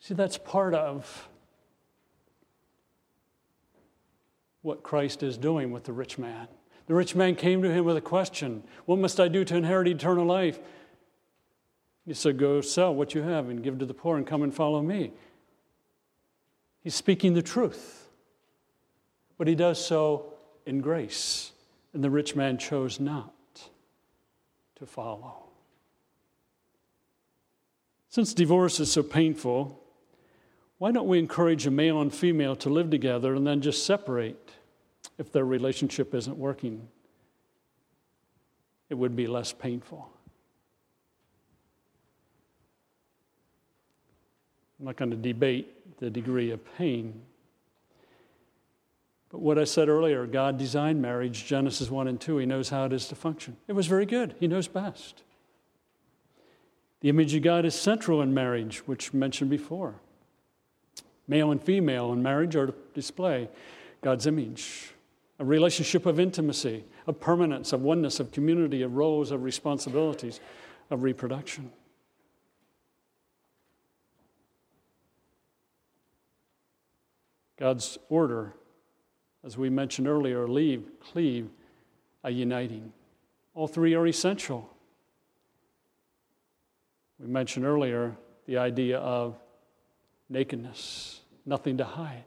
See, 0.00 0.14
that's 0.14 0.36
part 0.36 0.74
of 0.74 1.28
what 4.62 4.82
Christ 4.82 5.22
is 5.22 5.38
doing 5.38 5.70
with 5.70 5.84
the 5.84 5.92
rich 5.92 6.18
man. 6.18 6.48
The 6.86 6.94
rich 6.94 7.14
man 7.14 7.36
came 7.36 7.62
to 7.62 7.70
him 7.70 7.84
with 7.84 7.96
a 7.96 8.02
question 8.02 8.64
What 8.84 8.98
must 8.98 9.20
I 9.20 9.28
do 9.28 9.44
to 9.44 9.56
inherit 9.56 9.86
eternal 9.88 10.26
life? 10.26 10.58
He 12.10 12.14
said, 12.14 12.38
Go 12.38 12.60
sell 12.60 12.92
what 12.92 13.14
you 13.14 13.22
have 13.22 13.50
and 13.50 13.62
give 13.62 13.78
to 13.78 13.86
the 13.86 13.94
poor 13.94 14.16
and 14.16 14.26
come 14.26 14.42
and 14.42 14.52
follow 14.52 14.82
me. 14.82 15.12
He's 16.82 16.96
speaking 16.96 17.34
the 17.34 17.40
truth, 17.40 18.08
but 19.38 19.46
he 19.46 19.54
does 19.54 19.78
so 19.78 20.32
in 20.66 20.80
grace. 20.80 21.52
And 21.94 22.02
the 22.02 22.10
rich 22.10 22.34
man 22.34 22.58
chose 22.58 22.98
not 22.98 23.32
to 24.74 24.86
follow. 24.86 25.44
Since 28.08 28.34
divorce 28.34 28.80
is 28.80 28.90
so 28.90 29.04
painful, 29.04 29.80
why 30.78 30.90
don't 30.90 31.06
we 31.06 31.20
encourage 31.20 31.64
a 31.68 31.70
male 31.70 32.00
and 32.00 32.12
female 32.12 32.56
to 32.56 32.70
live 32.70 32.90
together 32.90 33.36
and 33.36 33.46
then 33.46 33.60
just 33.60 33.86
separate 33.86 34.50
if 35.16 35.30
their 35.30 35.44
relationship 35.44 36.12
isn't 36.12 36.36
working? 36.36 36.88
It 38.88 38.94
would 38.94 39.14
be 39.14 39.28
less 39.28 39.52
painful. 39.52 40.10
I'm 44.80 44.86
not 44.86 44.96
going 44.96 45.10
to 45.10 45.16
debate 45.16 45.98
the 45.98 46.08
degree 46.08 46.50
of 46.52 46.60
pain. 46.78 47.20
But 49.30 49.40
what 49.40 49.58
I 49.58 49.64
said 49.64 49.90
earlier, 49.90 50.26
God 50.26 50.56
designed 50.56 51.02
marriage, 51.02 51.44
Genesis 51.44 51.90
1 51.90 52.08
and 52.08 52.18
2. 52.18 52.38
He 52.38 52.46
knows 52.46 52.70
how 52.70 52.86
it 52.86 52.92
is 52.94 53.06
to 53.08 53.14
function. 53.14 53.58
It 53.68 53.74
was 53.74 53.86
very 53.86 54.06
good. 54.06 54.34
He 54.40 54.48
knows 54.48 54.68
best. 54.68 55.22
The 57.00 57.10
image 57.10 57.34
of 57.34 57.42
God 57.42 57.66
is 57.66 57.74
central 57.74 58.22
in 58.22 58.32
marriage, 58.32 58.78
which 58.86 59.12
mentioned 59.12 59.50
before. 59.50 59.96
Male 61.28 61.50
and 61.52 61.62
female 61.62 62.12
in 62.12 62.22
marriage 62.22 62.56
are 62.56 62.66
to 62.66 62.74
display 62.94 63.50
God's 64.00 64.26
image. 64.26 64.92
A 65.38 65.44
relationship 65.44 66.06
of 66.06 66.18
intimacy, 66.18 66.84
of 67.06 67.20
permanence, 67.20 67.74
of 67.74 67.82
oneness, 67.82 68.18
of 68.18 68.32
community, 68.32 68.82
of 68.82 68.96
roles, 68.96 69.30
of 69.30 69.42
responsibilities, 69.42 70.40
of 70.90 71.02
reproduction. 71.02 71.70
God's 77.60 77.98
order, 78.08 78.54
as 79.44 79.58
we 79.58 79.68
mentioned 79.68 80.08
earlier, 80.08 80.48
leave, 80.48 80.88
cleave, 80.98 81.50
a 82.24 82.30
uniting. 82.30 82.92
All 83.54 83.68
three 83.68 83.94
are 83.94 84.06
essential. 84.06 84.74
We 87.18 87.26
mentioned 87.26 87.66
earlier 87.66 88.16
the 88.46 88.56
idea 88.56 88.98
of 88.98 89.36
nakedness, 90.30 91.20
nothing 91.44 91.76
to 91.76 91.84
hide. 91.84 92.24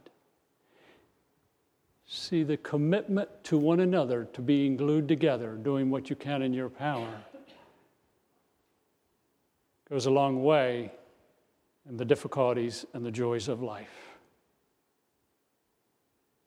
See 2.05 2.43
the 2.43 2.57
commitment 2.57 3.29
to 3.45 3.57
one 3.57 3.79
another, 3.79 4.25
to 4.33 4.41
being 4.41 4.77
glued 4.77 5.07
together, 5.07 5.55
doing 5.55 5.89
what 5.89 6.11
you 6.11 6.15
can 6.15 6.43
in 6.43 6.53
your 6.53 6.69
power, 6.69 7.09
goes 9.89 10.05
a 10.05 10.11
long 10.11 10.43
way 10.43 10.91
in 11.89 11.97
the 11.97 12.05
difficulties 12.05 12.85
and 12.93 13.03
the 13.03 13.11
joys 13.11 13.47
of 13.47 13.63
life. 13.63 14.12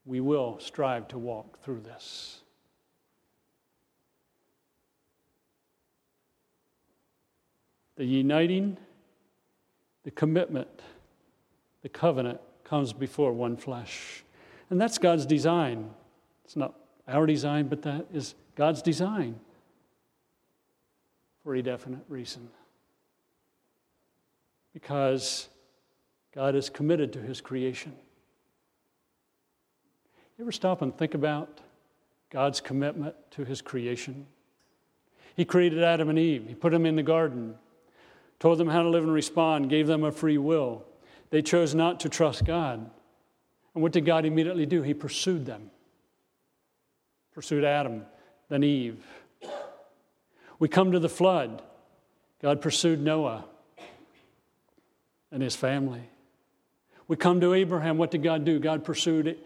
We 0.07 0.21
will 0.21 0.59
strive 0.61 1.09
to 1.09 1.19
walk 1.19 1.61
through 1.63 1.81
this. 1.81 2.41
The 7.97 8.05
uniting, 8.05 8.77
the 10.05 10.11
commitment, 10.13 10.69
the 11.83 11.89
covenant 11.89 12.41
comes 12.63 12.93
before 12.93 13.33
one 13.33 13.57
flesh. 13.57 14.23
And 14.71 14.81
that's 14.81 14.99
God's 14.99 15.27
design. 15.27 15.91
It's 16.45 16.57
not 16.57 16.75
our 17.09 17.27
design, 17.27 17.69
but 17.69 17.83
that 17.83 18.07
is 18.13 18.35
God's 18.55 18.83
design 18.83 19.41
for 21.43 21.55
a 21.55 21.63
definite 21.63 22.05
reason. 22.09 22.49
Because 24.73 25.49
God 26.35 26.55
is 26.55 26.69
committed 26.69 27.13
to 27.15 27.21
his 27.21 27.41
creation. 27.41 27.95
You 30.37 30.45
ever 30.45 30.53
stop 30.53 30.83
and 30.83 30.97
think 30.97 31.15
about 31.15 31.61
God's 32.31 32.61
commitment 32.61 33.15
to 33.33 33.45
his 33.45 33.63
creation? 33.63 34.27
He 35.35 35.45
created 35.45 35.83
Adam 35.83 36.09
and 36.09 36.19
Eve, 36.19 36.47
he 36.49 36.55
put 36.55 36.73
them 36.73 36.87
in 36.87 36.97
the 36.97 37.03
garden 37.03 37.57
told 38.39 38.59
them 38.59 38.69
how 38.69 38.83
to 38.83 38.89
live 38.89 39.05
and 39.05 39.13
respond, 39.13 39.71
gave 39.71 39.87
them 39.87 40.05
a 40.05 40.13
free 40.13 40.39
will. 40.39 40.85
They 41.31 41.43
chose 41.43 41.75
not 41.75 42.01
to 42.01 42.09
trust 42.09 42.45
God. 42.45 42.91
And 43.75 43.83
what 43.83 43.93
did 43.93 44.05
God 44.05 44.25
immediately 44.25 44.67
do? 44.67 44.83
He 44.83 44.95
pursued 44.95 45.47
them. 45.47 45.71
Pursued 47.35 47.65
Adam, 47.65 48.05
then 48.49 48.65
Eve. 48.65 49.05
We 50.59 50.69
come 50.69 50.93
to 50.93 50.99
the 50.99 51.09
flood. 51.09 51.63
God 52.41 52.61
pursued 52.61 53.03
Noah 53.03 53.45
and 55.31 55.43
his 55.43 55.57
family. 55.57 56.03
We 57.09 57.17
come 57.17 57.41
to 57.41 57.53
Abraham. 57.53 57.99
What 57.99 58.11
did 58.11 58.23
God 58.23 58.45
do? 58.45 58.59
God 58.59 58.85
pursued 58.85 59.39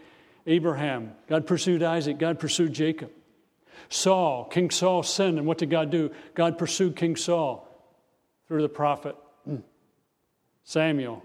Abraham. 0.46 1.12
God 1.28 1.46
pursued 1.46 1.82
Isaac. 1.82 2.18
God 2.18 2.38
pursued 2.38 2.72
Jacob. 2.72 3.10
Saul, 3.88 4.44
King 4.44 4.70
Saul 4.70 5.02
sinned, 5.02 5.38
and 5.38 5.46
what 5.46 5.58
did 5.58 5.70
God 5.70 5.90
do? 5.90 6.10
God 6.34 6.58
pursued 6.58 6.96
King 6.96 7.16
Saul 7.16 7.66
through 8.46 8.62
the 8.62 8.68
prophet 8.68 9.16
Samuel. 10.64 11.24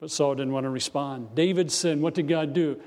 But 0.00 0.10
Saul 0.10 0.34
didn't 0.34 0.52
want 0.52 0.64
to 0.64 0.70
respond. 0.70 1.34
David 1.34 1.70
sinned. 1.70 2.02
What 2.02 2.14
did 2.14 2.28
God 2.28 2.52
do? 2.52 2.80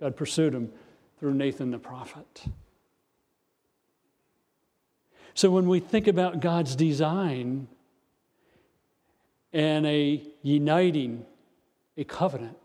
God 0.00 0.16
pursued 0.16 0.54
him 0.54 0.72
through 1.18 1.34
Nathan 1.34 1.70
the 1.70 1.78
prophet. 1.78 2.44
So 5.34 5.50
when 5.50 5.68
we 5.68 5.78
think 5.78 6.08
about 6.08 6.40
God's 6.40 6.74
design 6.74 7.68
and 9.52 9.86
a 9.86 10.22
uniting, 10.42 11.24
a 11.96 12.04
covenant, 12.04 12.56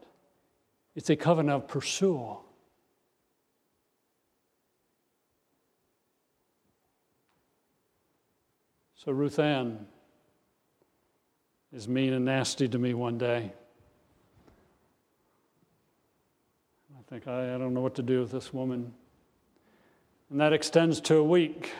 it's 0.95 1.10
a 1.10 1.15
covenant 1.15 1.63
of 1.63 1.67
pursuit. 1.67 2.38
So 8.95 9.12
Ruth 9.12 9.38
Ann 9.38 9.86
is 11.73 11.89
mean 11.89 12.13
and 12.13 12.23
nasty 12.23 12.69
to 12.69 12.77
me 12.77 12.93
one 12.93 13.17
day. 13.17 13.51
I 16.97 17.01
think, 17.10 17.27
I, 17.27 17.56
I 17.56 17.58
don't 17.58 17.73
know 17.73 17.82
what 17.82 17.95
to 17.95 18.03
do 18.03 18.21
with 18.21 18.32
this 18.32 18.53
woman. 18.53 18.93
And 20.29 20.39
that 20.39 20.53
extends 20.53 21.01
to 21.01 21.17
a 21.17 21.23
week. 21.23 21.73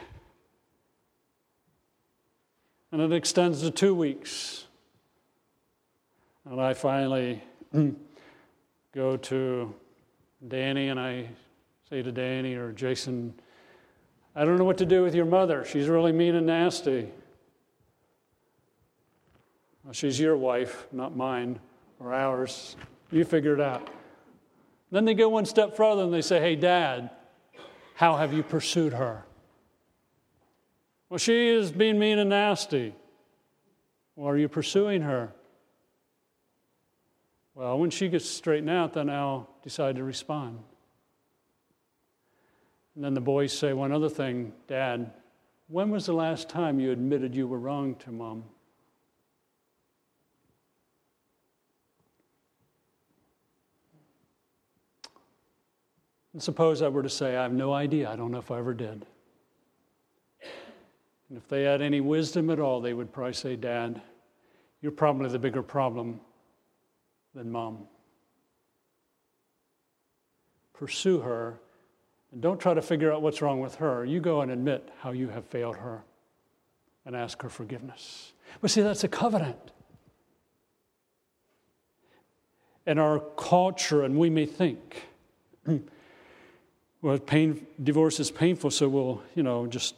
And 2.92 3.02
it 3.02 3.14
extends 3.14 3.62
to 3.62 3.72
two 3.72 3.96
weeks. 3.96 4.66
And 6.46 6.60
I 6.60 6.74
finally 6.74 7.42
go 8.94 9.18
to 9.18 9.74
Danny 10.48 10.90
and 10.90 11.00
I 11.00 11.28
say 11.90 12.02
to 12.04 12.12
Danny 12.12 12.56
or 12.56 12.72
Jason, 12.72 13.34
I 14.36 14.46
don't 14.46 14.58
know 14.58 14.64
what 14.64 14.78
to 14.78 14.86
do 14.86 15.04
with 15.04 15.16
your 15.16 15.26
mother. 15.26 15.66
She's 15.66 15.88
really 15.88 16.12
mean 16.12 16.36
and 16.36 16.46
nasty. 16.46 17.10
Well, 19.84 19.94
she's 19.94 20.20
your 20.20 20.38
wife, 20.38 20.88
not 20.92 21.16
mine 21.16 21.60
or 22.00 22.14
ours. 22.14 22.76
You 23.12 23.26
figure 23.26 23.54
it 23.54 23.62
out. 23.62 23.90
Then 24.92 25.06
they 25.06 25.14
go 25.14 25.28
one 25.28 25.46
step 25.46 25.76
further 25.76 26.04
and 26.04 26.14
they 26.14 26.22
say, 26.22 26.40
Hey, 26.40 26.56
Dad, 26.56 27.10
how 27.96 28.16
have 28.16 28.32
you 28.32 28.44
pursued 28.44 28.94
her? 28.94 29.26
Well, 31.10 31.18
she 31.18 31.50
is 31.50 31.72
being 31.72 32.00
mean 32.00 32.20
and 32.20 32.30
nasty. 32.30 32.96
Well, 34.16 34.30
are 34.30 34.38
you 34.38 34.48
pursuing 34.48 35.02
her? 35.02 35.34
Well, 37.56 37.78
when 37.78 37.92
she 37.92 38.10
gets 38.10 38.30
straightened 38.30 38.70
out, 38.70 38.94
then 38.94 39.10
I'll 39.10 39.50
decide 39.62 39.98
to 39.98 40.04
respond. 40.04 40.60
And 42.96 43.04
then 43.04 43.14
the 43.14 43.22
boys 43.22 43.58
say 43.58 43.74
one 43.74 43.92
other 43.92 44.10
thing 44.10 44.54
Dad, 44.68 45.12
when 45.68 45.90
was 45.90 46.06
the 46.06 46.14
last 46.14 46.50
time 46.50 46.80
you 46.80 46.92
admitted 46.92 47.36
you 47.36 47.48
were 47.48 47.60
wrong 47.60 47.96
to 47.96 48.12
mom? 48.12 48.44
And 56.34 56.42
suppose 56.42 56.82
I 56.82 56.88
were 56.88 57.04
to 57.04 57.10
say, 57.10 57.38
I 57.38 57.44
have 57.44 57.54
no 57.54 57.74
idea, 57.74 58.10
I 58.10 58.16
don't 58.16 58.32
know 58.32 58.40
if 58.40 58.50
I 58.50 58.58
ever 58.58 58.74
did. 58.74 59.06
And 61.30 61.38
if 61.38 61.48
they 61.48 61.64
had 61.64 61.82
any 61.82 62.02
wisdom 62.02 62.50
at 62.50 62.60
all, 62.60 62.82
they 62.82 62.94
would 62.94 63.12
probably 63.14 63.34
say, 63.34 63.56
Dad, 63.56 64.02
you're 64.82 64.92
probably 64.92 65.30
the 65.30 65.40
bigger 65.40 65.62
problem 65.62 66.20
than 67.34 67.52
mom. 67.52 67.88
Pursue 70.74 71.20
her 71.20 71.60
and 72.34 72.42
don't 72.42 72.60
try 72.60 72.74
to 72.74 72.82
figure 72.82 73.14
out 73.14 73.22
what's 73.22 73.42
wrong 73.42 73.60
with 73.60 73.76
her. 73.76 74.04
You 74.04 74.20
go 74.20 74.42
and 74.42 74.52
admit 74.52 74.90
how 75.00 75.12
you 75.12 75.30
have 75.30 75.46
failed 75.46 75.78
her 75.78 76.04
and 77.06 77.16
ask 77.16 77.42
her 77.44 77.50
forgiveness. 77.50 78.34
But 78.60 78.72
see, 78.72 78.82
that's 78.82 79.04
a 79.04 79.08
covenant. 79.08 79.72
In 82.86 82.98
our 82.98 83.20
culture, 83.38 84.04
and 84.04 84.18
we 84.18 84.30
may 84.30 84.46
think, 84.46 85.04
well, 87.02 87.18
pain, 87.20 87.66
divorce 87.82 88.20
is 88.20 88.32
painful, 88.32 88.72
so 88.72 88.90
we'll, 88.90 89.22
you 89.36 89.44
know, 89.44 89.68
just 89.68 89.96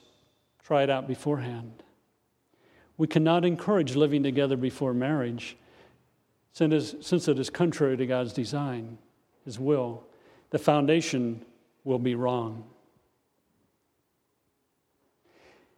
try 0.64 0.84
it 0.84 0.90
out 0.90 1.08
beforehand. 1.08 1.84
We 2.98 3.08
cannot 3.08 3.46
encourage 3.46 3.96
living 3.96 4.24
together 4.24 4.58
before 4.58 4.94
marriage 4.94 5.58
since 6.56 7.28
it 7.28 7.38
is 7.38 7.50
contrary 7.50 7.98
to 7.98 8.06
God's 8.06 8.32
design, 8.32 8.98
His 9.44 9.60
will. 9.60 10.04
The 10.52 10.58
foundation 10.58 11.44
will 11.84 12.00
be 12.00 12.16
wrong. 12.16 12.64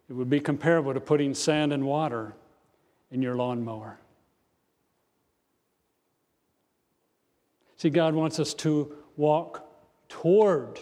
It 0.08 0.12
would 0.12 0.30
be 0.30 0.38
comparable 0.38 0.94
to 0.94 1.00
putting 1.00 1.34
sand 1.34 1.72
and 1.72 1.84
water 1.84 2.32
in 3.10 3.22
your 3.22 3.34
lawnmower. 3.34 3.98
See, 7.76 7.90
God 7.90 8.14
wants 8.14 8.38
us 8.38 8.54
to 8.54 8.94
walk 9.16 9.68
toward 10.08 10.78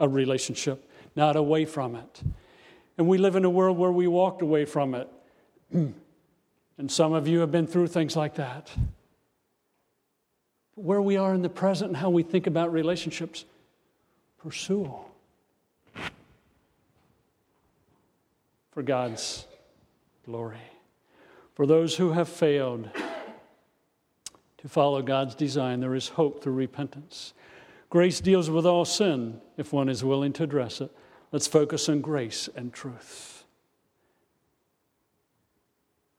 a 0.00 0.08
relationship, 0.08 0.90
not 1.14 1.36
away 1.36 1.64
from 1.64 1.94
it. 1.94 2.22
And 2.98 3.06
we 3.06 3.18
live 3.18 3.36
in 3.36 3.44
a 3.44 3.50
world 3.50 3.78
where 3.78 3.92
we 3.92 4.08
walked 4.08 4.42
away 4.42 4.64
from 4.64 4.94
it. 4.96 5.08
and 5.72 5.94
some 6.88 7.12
of 7.12 7.28
you 7.28 7.38
have 7.38 7.52
been 7.52 7.68
through 7.68 7.86
things 7.86 8.16
like 8.16 8.34
that. 8.34 8.70
Where 10.74 11.02
we 11.02 11.16
are 11.16 11.34
in 11.34 11.42
the 11.42 11.48
present 11.48 11.88
and 11.88 11.96
how 11.96 12.10
we 12.10 12.22
think 12.22 12.46
about 12.46 12.72
relationships 12.72 13.44
pursue 14.38 14.90
for 18.72 18.82
God's 18.82 19.46
glory. 20.24 20.56
For 21.54 21.66
those 21.66 21.96
who 21.96 22.12
have 22.12 22.28
failed 22.28 22.88
to 24.58 24.68
follow 24.68 25.02
God's 25.02 25.34
design, 25.34 25.80
there 25.80 25.94
is 25.94 26.08
hope 26.08 26.42
through 26.42 26.54
repentance. 26.54 27.34
Grace 27.90 28.20
deals 28.20 28.48
with 28.48 28.64
all 28.64 28.86
sin 28.86 29.38
if 29.58 29.72
one 29.72 29.90
is 29.90 30.02
willing 30.02 30.32
to 30.32 30.42
address 30.42 30.80
it. 30.80 30.90
Let's 31.30 31.46
focus 31.46 31.90
on 31.90 32.00
grace 32.00 32.48
and 32.56 32.72
truth. 32.72 33.44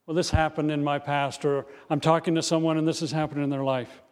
Well, 0.05 0.13
this 0.13 0.29
happened 0.29 0.69
in 0.69 0.83
my 0.83 0.99
past, 0.99 1.45
or 1.45 1.65
I'm 1.89 1.99
talking 1.99 2.35
to 2.35 2.43
someone 2.43 2.77
and 2.77 2.87
this 2.87 2.99
has 2.99 3.11
happened 3.11 3.43
in 3.43 3.49
their 3.49 3.63
life. 3.63 4.02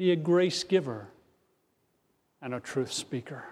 Be 0.00 0.12
a 0.12 0.16
grace 0.16 0.64
giver 0.64 1.08
and 2.40 2.54
a 2.54 2.60
truth 2.60 2.90
speaker. 2.90 3.44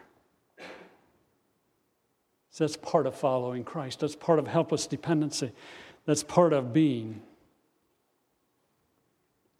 So 2.52 2.64
that's 2.64 2.74
part 2.74 3.06
of 3.06 3.14
following 3.14 3.64
Christ. 3.64 4.00
That's 4.00 4.16
part 4.16 4.38
of 4.38 4.46
helpless 4.46 4.86
dependency. 4.86 5.52
That's 6.06 6.22
part 6.22 6.54
of 6.54 6.72
being 6.72 7.20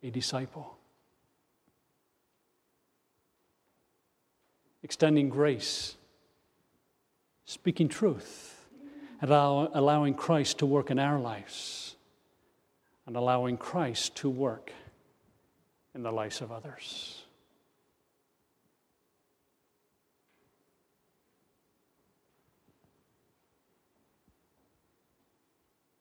a 0.03 0.09
disciple. 0.09 0.79
Extending 4.83 5.29
grace, 5.29 5.94
speaking 7.44 7.88
truth, 7.88 8.64
allow, 9.20 9.70
allowing 9.74 10.14
Christ 10.14 10.61
to 10.61 10.64
work 10.64 10.90
in 10.90 10.98
our 10.98 11.20
lives, 11.20 11.96
and 13.07 13.14
allowing 13.14 13.59
Christ 13.59 14.16
to 14.16 14.31
work 14.31 14.72
in 15.98 16.04
the 16.04 16.12
lives 16.12 16.40
of 16.40 16.52
others. 16.52 17.24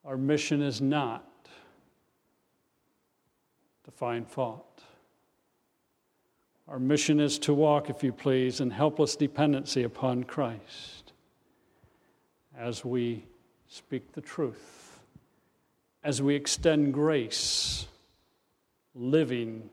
Our 0.06 0.18
mission 0.18 0.62
is 0.62 0.82
not 0.82 1.26
to 3.86 3.92
find 3.92 4.30
fault. 4.30 4.84
Our 6.68 6.78
mission 6.78 7.20
is 7.20 7.40
to 7.40 7.56
walk, 7.56 7.90
if 7.90 8.04
you 8.04 8.14
please, 8.14 8.62
in 8.62 8.70
helpless 8.70 9.16
dependency 9.16 9.82
upon 9.82 10.26
Christ 10.26 11.12
as 12.56 12.86
we 12.86 13.26
speak 13.68 14.12
the 14.12 14.22
truth, 14.22 15.00
as 16.04 16.22
we 16.22 16.36
extend 16.36 16.94
grace, 16.94 17.88
living 18.94 19.72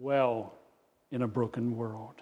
well 0.00 0.54
in 1.10 1.22
a 1.22 1.28
broken 1.28 1.76
world. 1.76 2.14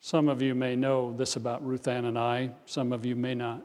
Some 0.00 0.28
of 0.28 0.42
you 0.42 0.56
may 0.56 0.74
know 0.74 1.14
this 1.16 1.36
about 1.36 1.64
Ruth 1.64 1.86
Ann 1.86 2.04
and 2.06 2.18
I, 2.18 2.50
some 2.66 2.92
of 2.92 3.06
you 3.06 3.14
may 3.14 3.36
not. 3.36 3.64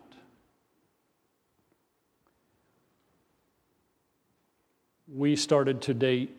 We 5.07 5.35
started 5.35 5.81
to 5.83 5.93
date 5.95 6.35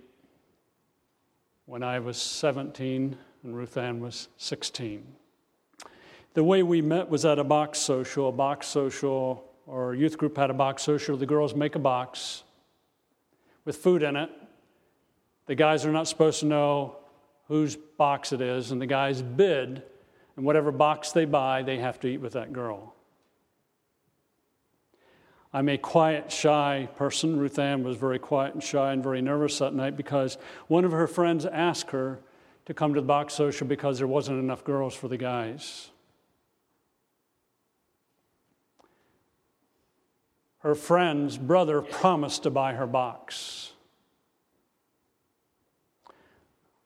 when 1.64 1.82
I 1.82 1.98
was 1.98 2.16
17 2.16 3.16
and 3.42 3.56
Ruth 3.56 3.76
Ann 3.76 4.00
was 4.00 4.28
16. 4.36 5.04
The 6.34 6.44
way 6.44 6.62
we 6.62 6.82
met 6.82 7.08
was 7.08 7.24
at 7.24 7.38
a 7.38 7.44
box 7.44 7.78
social. 7.78 8.28
A 8.28 8.32
box 8.32 8.68
social, 8.68 9.42
or 9.66 9.94
youth 9.94 10.16
group 10.16 10.36
had 10.36 10.50
a 10.50 10.54
box 10.54 10.82
social. 10.82 11.16
The 11.16 11.26
girls 11.26 11.54
make 11.54 11.74
a 11.74 11.80
box 11.80 12.44
with 13.64 13.76
food 13.76 14.02
in 14.02 14.16
it. 14.16 14.30
The 15.46 15.54
guys 15.54 15.84
are 15.84 15.92
not 15.92 16.08
supposed 16.08 16.40
to 16.40 16.46
know 16.46 16.96
whose 17.48 17.76
box 17.76 18.32
it 18.32 18.40
is, 18.40 18.70
and 18.70 18.80
the 18.80 18.86
guys 18.86 19.22
bid 19.22 19.82
and 20.36 20.44
whatever 20.44 20.70
box 20.70 21.12
they 21.12 21.24
buy, 21.24 21.62
they 21.62 21.78
have 21.78 21.98
to 22.00 22.08
eat 22.08 22.18
with 22.18 22.34
that 22.34 22.52
girl. 22.52 22.94
I'm 25.52 25.68
a 25.70 25.78
quiet, 25.78 26.30
shy 26.30 26.88
person. 26.96 27.38
Ruth 27.38 27.58
Ann 27.58 27.82
was 27.82 27.96
very 27.96 28.18
quiet 28.18 28.52
and 28.52 28.62
shy 28.62 28.92
and 28.92 29.02
very 29.02 29.22
nervous 29.22 29.58
that 29.58 29.72
night 29.72 29.96
because 29.96 30.36
one 30.68 30.84
of 30.84 30.92
her 30.92 31.06
friends 31.06 31.46
asked 31.46 31.92
her 31.92 32.18
to 32.66 32.74
come 32.74 32.92
to 32.92 33.00
the 33.00 33.06
box 33.06 33.32
social 33.32 33.66
because 33.66 33.98
there 33.98 34.06
wasn't 34.06 34.38
enough 34.38 34.64
girls 34.64 34.94
for 34.94 35.08
the 35.08 35.16
guys. 35.16 35.90
Her 40.66 40.74
friend's 40.74 41.38
brother 41.38 41.80
promised 41.80 42.42
to 42.42 42.50
buy 42.50 42.72
her 42.72 42.88
box. 42.88 43.70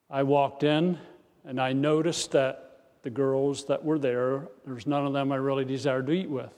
I 0.07 0.21
walked 0.21 0.61
in 0.61 0.99
and 1.43 1.59
I 1.59 1.73
noticed 1.73 2.33
that 2.33 2.83
the 3.01 3.09
girls 3.09 3.65
that 3.65 3.83
were 3.83 3.97
there, 3.97 4.49
there's 4.67 4.85
none 4.85 5.07
of 5.07 5.13
them 5.13 5.31
I 5.31 5.37
really 5.37 5.65
desired 5.65 6.05
to 6.05 6.11
eat 6.11 6.29
with. 6.29 6.53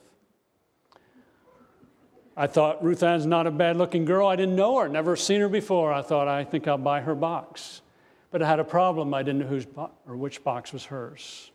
I 2.35 2.47
thought 2.47 2.83
Ruth 2.83 3.01
Ann's 3.03 3.25
not 3.25 3.47
a 3.47 3.51
bad 3.51 3.77
looking 3.77 4.03
girl. 4.03 4.27
I 4.27 4.35
didn't 4.35 4.57
know 4.57 4.79
her, 4.79 4.89
never 4.89 5.15
seen 5.15 5.39
her 5.39 5.47
before. 5.47 5.93
I 5.93 6.01
thought, 6.01 6.27
I 6.27 6.43
think 6.43 6.67
I'll 6.67 6.77
buy 6.77 6.99
her 6.99 7.15
box. 7.15 7.83
But 8.31 8.41
I 8.41 8.49
had 8.49 8.59
a 8.59 8.65
problem. 8.65 9.13
I 9.13 9.23
didn't 9.23 9.39
know 9.39 9.47
whose 9.47 9.65
bo- 9.65 9.91
or 10.05 10.17
which 10.17 10.43
box 10.43 10.73
was 10.73 10.83
hers. 10.83 11.52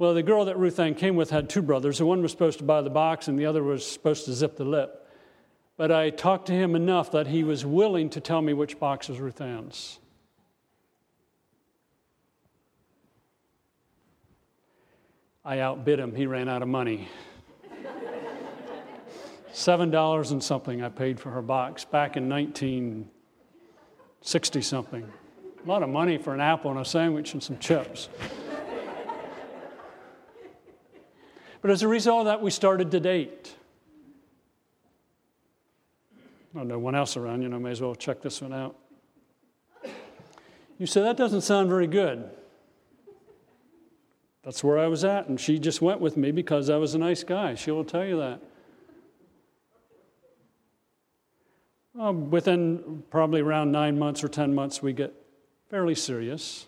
Well, 0.00 0.14
the 0.14 0.22
girl 0.22 0.46
that 0.46 0.56
Ruth 0.56 0.80
Ann 0.80 0.94
came 0.94 1.14
with 1.14 1.28
had 1.28 1.50
two 1.50 1.60
brothers. 1.60 1.98
The 1.98 2.06
one 2.06 2.22
was 2.22 2.30
supposed 2.30 2.56
to 2.60 2.64
buy 2.64 2.80
the 2.80 2.88
box, 2.88 3.28
and 3.28 3.38
the 3.38 3.44
other 3.44 3.62
was 3.62 3.86
supposed 3.86 4.24
to 4.24 4.32
zip 4.32 4.56
the 4.56 4.64
lip. 4.64 5.06
But 5.76 5.92
I 5.92 6.08
talked 6.08 6.46
to 6.46 6.54
him 6.54 6.74
enough 6.74 7.10
that 7.10 7.26
he 7.26 7.44
was 7.44 7.66
willing 7.66 8.08
to 8.10 8.18
tell 8.18 8.40
me 8.40 8.54
which 8.54 8.80
box 8.80 9.10
was 9.10 9.20
Ruth 9.20 9.42
Ann's. 9.42 9.98
I 15.44 15.58
outbid 15.58 15.98
him. 15.98 16.14
He 16.14 16.26
ran 16.26 16.48
out 16.48 16.62
of 16.62 16.68
money. 16.68 17.06
Seven 19.52 19.90
dollars 19.90 20.30
and 20.30 20.42
something 20.42 20.82
I 20.82 20.88
paid 20.88 21.20
for 21.20 21.28
her 21.28 21.42
box 21.42 21.84
back 21.84 22.16
in 22.16 22.26
1960 22.26 24.62
something. 24.62 25.06
A 25.62 25.68
lot 25.68 25.82
of 25.82 25.90
money 25.90 26.16
for 26.16 26.32
an 26.32 26.40
apple 26.40 26.70
and 26.70 26.80
a 26.80 26.86
sandwich 26.86 27.34
and 27.34 27.42
some 27.42 27.58
chips. 27.58 28.08
But 31.62 31.70
as 31.70 31.82
a 31.82 31.88
result 31.88 32.20
of 32.20 32.26
that, 32.26 32.42
we 32.42 32.50
started 32.50 32.90
to 32.90 33.00
date. 33.00 33.54
Oh, 36.54 36.62
no 36.62 36.78
one 36.78 36.94
else 36.94 37.16
around, 37.16 37.42
you 37.42 37.48
know, 37.48 37.58
may 37.58 37.70
as 37.70 37.80
well 37.80 37.94
check 37.94 38.22
this 38.22 38.42
one 38.42 38.52
out. 38.52 38.76
You 40.78 40.86
say, 40.86 41.02
that 41.02 41.16
doesn't 41.16 41.42
sound 41.42 41.68
very 41.68 41.86
good. 41.86 42.28
That's 44.42 44.64
where 44.64 44.78
I 44.78 44.86
was 44.86 45.04
at, 45.04 45.28
and 45.28 45.38
she 45.38 45.58
just 45.58 45.82
went 45.82 46.00
with 46.00 46.16
me 46.16 46.30
because 46.30 46.70
I 46.70 46.76
was 46.76 46.94
a 46.94 46.98
nice 46.98 47.22
guy. 47.22 47.54
She 47.54 47.70
will 47.70 47.84
tell 47.84 48.04
you 48.04 48.16
that. 48.18 48.40
Um, 51.98 52.30
within 52.30 53.02
probably 53.10 53.42
around 53.42 53.72
nine 53.72 53.98
months 53.98 54.24
or 54.24 54.28
10 54.28 54.54
months, 54.54 54.82
we 54.82 54.94
get 54.94 55.12
fairly 55.68 55.94
serious. 55.94 56.66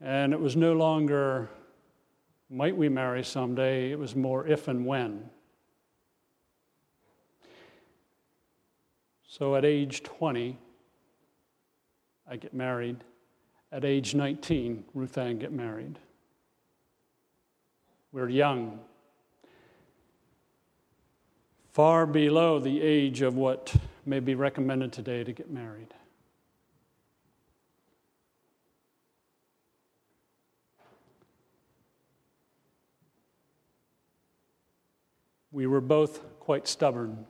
And 0.00 0.32
it 0.32 0.40
was 0.40 0.56
no 0.56 0.72
longer, 0.72 1.48
might 2.50 2.76
we 2.76 2.88
marry 2.88 3.22
someday? 3.22 3.90
It 3.90 3.98
was 3.98 4.16
more 4.16 4.46
if 4.46 4.68
and 4.68 4.86
when. 4.86 5.30
So 9.26 9.54
at 9.54 9.64
age 9.64 10.02
20, 10.02 10.58
I 12.28 12.36
get 12.36 12.54
married. 12.54 13.04
At 13.70 13.84
age 13.84 14.14
19, 14.14 14.84
Ruth 14.94 15.18
Ann 15.18 15.38
get 15.38 15.52
married. 15.52 15.98
We're 18.10 18.30
young, 18.30 18.80
far 21.72 22.06
below 22.06 22.58
the 22.58 22.80
age 22.80 23.20
of 23.20 23.36
what 23.36 23.76
may 24.06 24.18
be 24.18 24.34
recommended 24.34 24.92
today 24.92 25.22
to 25.22 25.32
get 25.32 25.50
married. 25.50 25.92
We 35.58 35.66
were 35.66 35.80
both 35.80 36.20
quite 36.38 36.68
stubborn. 36.68 37.26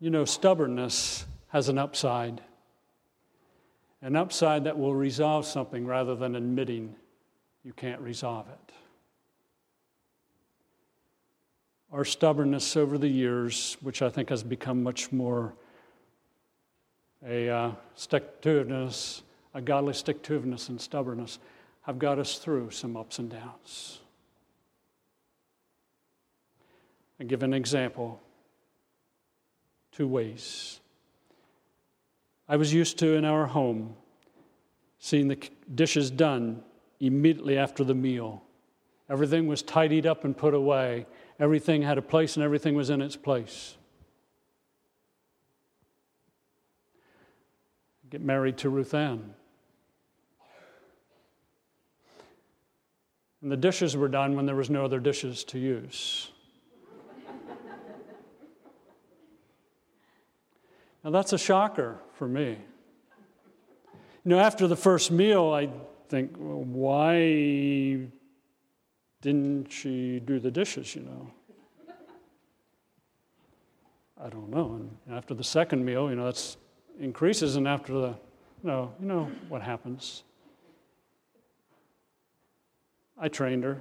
You 0.00 0.08
know, 0.08 0.24
stubbornness 0.24 1.26
has 1.48 1.68
an 1.68 1.76
upside, 1.76 2.40
an 4.00 4.16
upside 4.16 4.64
that 4.64 4.78
will 4.78 4.94
resolve 4.94 5.44
something 5.44 5.84
rather 5.84 6.14
than 6.14 6.34
admitting 6.36 6.94
you 7.62 7.74
can't 7.74 8.00
resolve 8.00 8.46
it. 8.48 8.72
Our 11.92 12.06
stubbornness 12.06 12.78
over 12.78 12.96
the 12.96 13.08
years, 13.08 13.76
which 13.82 14.00
I 14.00 14.08
think 14.08 14.30
has 14.30 14.42
become 14.42 14.82
much 14.82 15.12
more 15.12 15.52
a 17.22 17.50
uh, 17.50 17.72
stick 17.94 18.40
to 18.40 18.60
a 19.52 19.60
godly 19.60 19.92
stick 19.92 20.22
to 20.22 20.38
and 20.70 20.80
stubbornness, 20.80 21.38
have 21.82 21.98
got 21.98 22.18
us 22.18 22.38
through 22.38 22.70
some 22.70 22.96
ups 22.96 23.18
and 23.18 23.30
downs. 23.30 24.00
I 27.20 27.24
give 27.24 27.42
an 27.42 27.54
example 27.54 28.20
two 29.92 30.08
ways. 30.08 30.80
I 32.48 32.56
was 32.56 32.72
used 32.72 32.98
to 32.98 33.14
in 33.14 33.24
our 33.24 33.46
home 33.46 33.94
seeing 34.98 35.28
the 35.28 35.38
dishes 35.74 36.10
done 36.10 36.62
immediately 37.00 37.58
after 37.58 37.84
the 37.84 37.94
meal. 37.94 38.42
Everything 39.10 39.46
was 39.46 39.62
tidied 39.62 40.06
up 40.06 40.24
and 40.24 40.36
put 40.36 40.54
away. 40.54 41.06
Everything 41.38 41.82
had 41.82 41.98
a 41.98 42.02
place 42.02 42.36
and 42.36 42.44
everything 42.44 42.74
was 42.74 42.88
in 42.90 43.02
its 43.02 43.16
place. 43.16 43.76
Get 48.10 48.20
married 48.20 48.58
to 48.58 48.70
Ruth 48.70 48.94
Ann. 48.94 49.34
And 53.42 53.50
the 53.50 53.56
dishes 53.56 53.96
were 53.96 54.08
done 54.08 54.36
when 54.36 54.46
there 54.46 54.54
was 54.54 54.70
no 54.70 54.84
other 54.84 55.00
dishes 55.00 55.42
to 55.44 55.58
use. 55.58 56.30
now 61.02 61.10
that's 61.10 61.32
a 61.32 61.38
shocker 61.38 61.98
for 62.14 62.28
me. 62.28 62.56
You 64.24 64.30
know, 64.30 64.38
after 64.38 64.68
the 64.68 64.76
first 64.76 65.10
meal, 65.10 65.50
I 65.50 65.68
think, 66.08 66.36
well, 66.38 66.62
why 66.62 68.06
didn't 69.20 69.72
she 69.72 70.20
do 70.20 70.38
the 70.38 70.50
dishes, 70.50 70.94
you 70.94 71.02
know? 71.02 71.30
I 74.24 74.28
don't 74.28 74.50
know. 74.50 74.74
And 75.06 75.16
after 75.16 75.34
the 75.34 75.42
second 75.42 75.84
meal, 75.84 76.08
you 76.08 76.14
know, 76.14 76.26
that's 76.26 76.56
increases, 77.00 77.56
and 77.56 77.66
after 77.66 77.92
the, 77.92 78.08
you 78.62 78.70
know, 78.70 78.92
you 79.00 79.06
know 79.06 79.28
what 79.48 79.62
happens. 79.62 80.22
I 83.22 83.28
trained 83.28 83.62
her. 83.62 83.78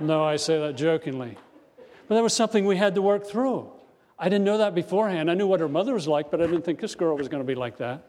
no, 0.00 0.24
I 0.24 0.34
say 0.34 0.58
that 0.58 0.74
jokingly. 0.74 1.38
But 2.08 2.16
that 2.16 2.24
was 2.24 2.34
something 2.34 2.64
we 2.64 2.76
had 2.76 2.96
to 2.96 3.02
work 3.02 3.24
through. 3.24 3.70
I 4.18 4.28
didn't 4.28 4.44
know 4.44 4.58
that 4.58 4.74
beforehand. 4.74 5.30
I 5.30 5.34
knew 5.34 5.46
what 5.46 5.60
her 5.60 5.68
mother 5.68 5.94
was 5.94 6.08
like, 6.08 6.28
but 6.28 6.40
I 6.42 6.46
didn't 6.46 6.62
think 6.62 6.80
this 6.80 6.96
girl 6.96 7.16
was 7.16 7.28
going 7.28 7.40
to 7.40 7.46
be 7.46 7.54
like 7.54 7.78
that. 7.78 8.04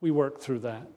We 0.00 0.10
worked 0.10 0.42
through 0.42 0.58
that. 0.60 0.90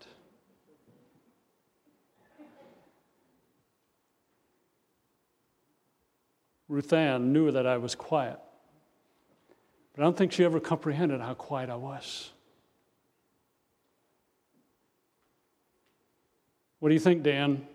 Ruth 6.67 6.91
Ann 6.91 7.32
knew 7.32 7.51
that 7.51 7.67
I 7.67 7.78
was 7.78 7.93
quiet, 7.93 8.39
but 9.93 10.01
I 10.01 10.03
don't 10.03 10.17
think 10.17 10.32
she 10.32 10.43
ever 10.43 10.59
comprehended 10.59 11.21
how 11.21 11.36
quiet 11.36 11.69
I 11.69 11.75
was. 11.75 12.32
What 16.80 16.89
do 16.89 16.93
you 16.93 16.99
think, 16.99 17.23
Dan? 17.23 17.65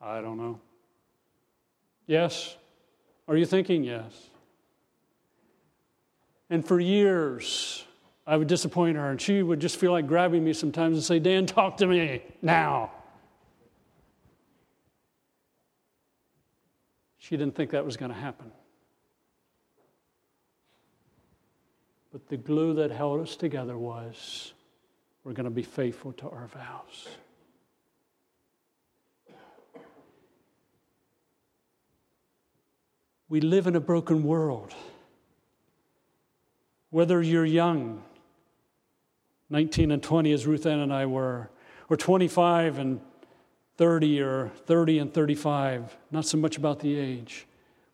I 0.00 0.20
don't 0.20 0.38
know. 0.38 0.60
Yes? 2.06 2.56
Are 3.28 3.36
you 3.36 3.46
thinking 3.46 3.84
yes? 3.84 4.30
And 6.48 6.66
for 6.66 6.80
years, 6.80 7.84
I 8.26 8.36
would 8.36 8.48
disappoint 8.48 8.96
her, 8.96 9.10
and 9.10 9.20
she 9.20 9.42
would 9.42 9.60
just 9.60 9.76
feel 9.76 9.92
like 9.92 10.06
grabbing 10.06 10.44
me 10.44 10.52
sometimes 10.52 10.96
and 10.96 11.04
say, 11.04 11.18
Dan, 11.18 11.46
talk 11.46 11.76
to 11.78 11.86
me 11.86 12.22
now. 12.42 12.90
She 17.18 17.36
didn't 17.36 17.54
think 17.54 17.70
that 17.70 17.84
was 17.84 17.96
going 17.96 18.10
to 18.10 18.18
happen. 18.18 18.50
But 22.12 22.28
the 22.28 22.36
glue 22.36 22.74
that 22.74 22.90
held 22.90 23.20
us 23.20 23.36
together 23.36 23.78
was 23.78 24.52
we're 25.22 25.32
going 25.32 25.44
to 25.44 25.50
be 25.50 25.62
faithful 25.62 26.12
to 26.14 26.28
our 26.28 26.48
vows. 26.48 27.08
We 33.28 33.40
live 33.40 33.68
in 33.68 33.76
a 33.76 33.80
broken 33.80 34.24
world. 34.24 34.74
Whether 36.90 37.22
you're 37.22 37.44
young, 37.44 38.02
19 39.50 39.92
and 39.92 40.02
20, 40.02 40.32
as 40.32 40.46
Ruth 40.48 40.66
Ann 40.66 40.80
and 40.80 40.92
I 40.92 41.06
were, 41.06 41.48
or 41.88 41.96
25 41.96 42.78
and 42.78 43.00
30, 43.76 44.20
or 44.20 44.50
30 44.66 44.98
and 44.98 45.14
35, 45.14 45.96
not 46.10 46.26
so 46.26 46.38
much 46.38 46.56
about 46.56 46.80
the 46.80 46.96
age, 46.96 47.46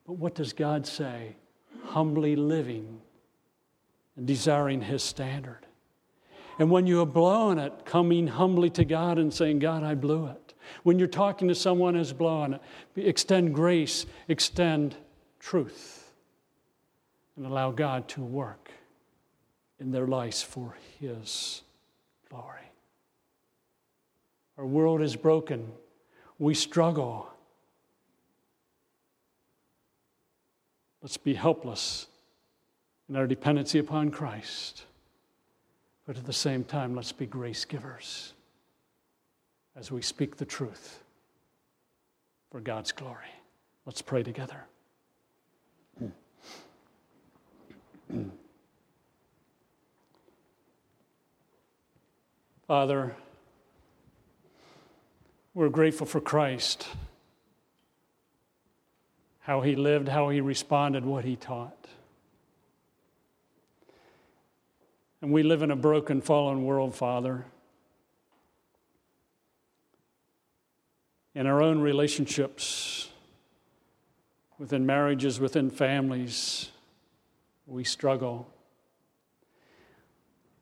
but 0.06 0.14
what 0.14 0.34
does 0.34 0.54
God 0.54 0.86
say? 0.86 1.36
Humbly 1.84 2.34
living 2.34 3.02
and 4.16 4.26
desiring 4.26 4.80
His 4.82 5.02
standard. 5.02 5.66
And 6.58 6.70
when 6.70 6.86
you 6.86 6.98
have 6.98 7.12
blown 7.12 7.58
it, 7.58 7.84
coming 7.84 8.26
humbly 8.26 8.70
to 8.70 8.84
God 8.84 9.18
and 9.18 9.32
saying, 9.32 9.58
God, 9.58 9.82
I 9.82 9.94
blew 9.94 10.26
it. 10.26 10.54
When 10.82 10.98
you're 10.98 11.08
talking 11.08 11.48
to 11.48 11.54
someone 11.54 11.94
who's 11.94 12.12
blown 12.12 12.54
it, 12.54 12.62
extend 12.96 13.54
grace, 13.54 14.06
extend 14.28 14.96
truth, 15.38 16.12
and 17.36 17.46
allow 17.46 17.70
God 17.70 18.08
to 18.08 18.22
work 18.22 18.70
in 19.78 19.92
their 19.92 20.06
lives 20.06 20.42
for 20.42 20.74
His 20.98 21.62
glory. 22.30 22.70
Our 24.56 24.66
world 24.66 25.02
is 25.02 25.14
broken. 25.14 25.70
We 26.38 26.54
struggle. 26.54 27.30
Let's 31.02 31.18
be 31.18 31.34
helpless 31.34 32.06
in 33.08 33.16
our 33.16 33.26
dependency 33.26 33.78
upon 33.78 34.10
Christ. 34.10 34.84
But 36.06 36.16
at 36.16 36.24
the 36.24 36.32
same 36.32 36.64
time, 36.64 36.94
let's 36.94 37.12
be 37.12 37.26
grace 37.26 37.64
givers 37.64 38.32
as 39.74 39.90
we 39.90 40.02
speak 40.02 40.36
the 40.36 40.44
truth 40.44 41.02
for 42.50 42.60
God's 42.60 42.92
glory. 42.92 43.26
Let's 43.84 44.02
pray 44.02 44.22
together. 44.22 44.64
Father, 52.66 53.14
we're 55.54 55.68
grateful 55.68 56.06
for 56.06 56.20
Christ, 56.20 56.88
how 59.40 59.60
he 59.60 59.76
lived, 59.76 60.08
how 60.08 60.30
he 60.30 60.40
responded, 60.40 61.04
what 61.04 61.24
he 61.24 61.36
taught. 61.36 61.86
And 65.26 65.32
we 65.32 65.42
live 65.42 65.62
in 65.62 65.72
a 65.72 65.76
broken, 65.76 66.20
fallen 66.20 66.62
world, 66.62 66.94
Father. 66.94 67.46
In 71.34 71.48
our 71.48 71.60
own 71.60 71.80
relationships, 71.80 73.08
within 74.56 74.86
marriages, 74.86 75.40
within 75.40 75.68
families, 75.68 76.68
we 77.66 77.82
struggle. 77.82 78.46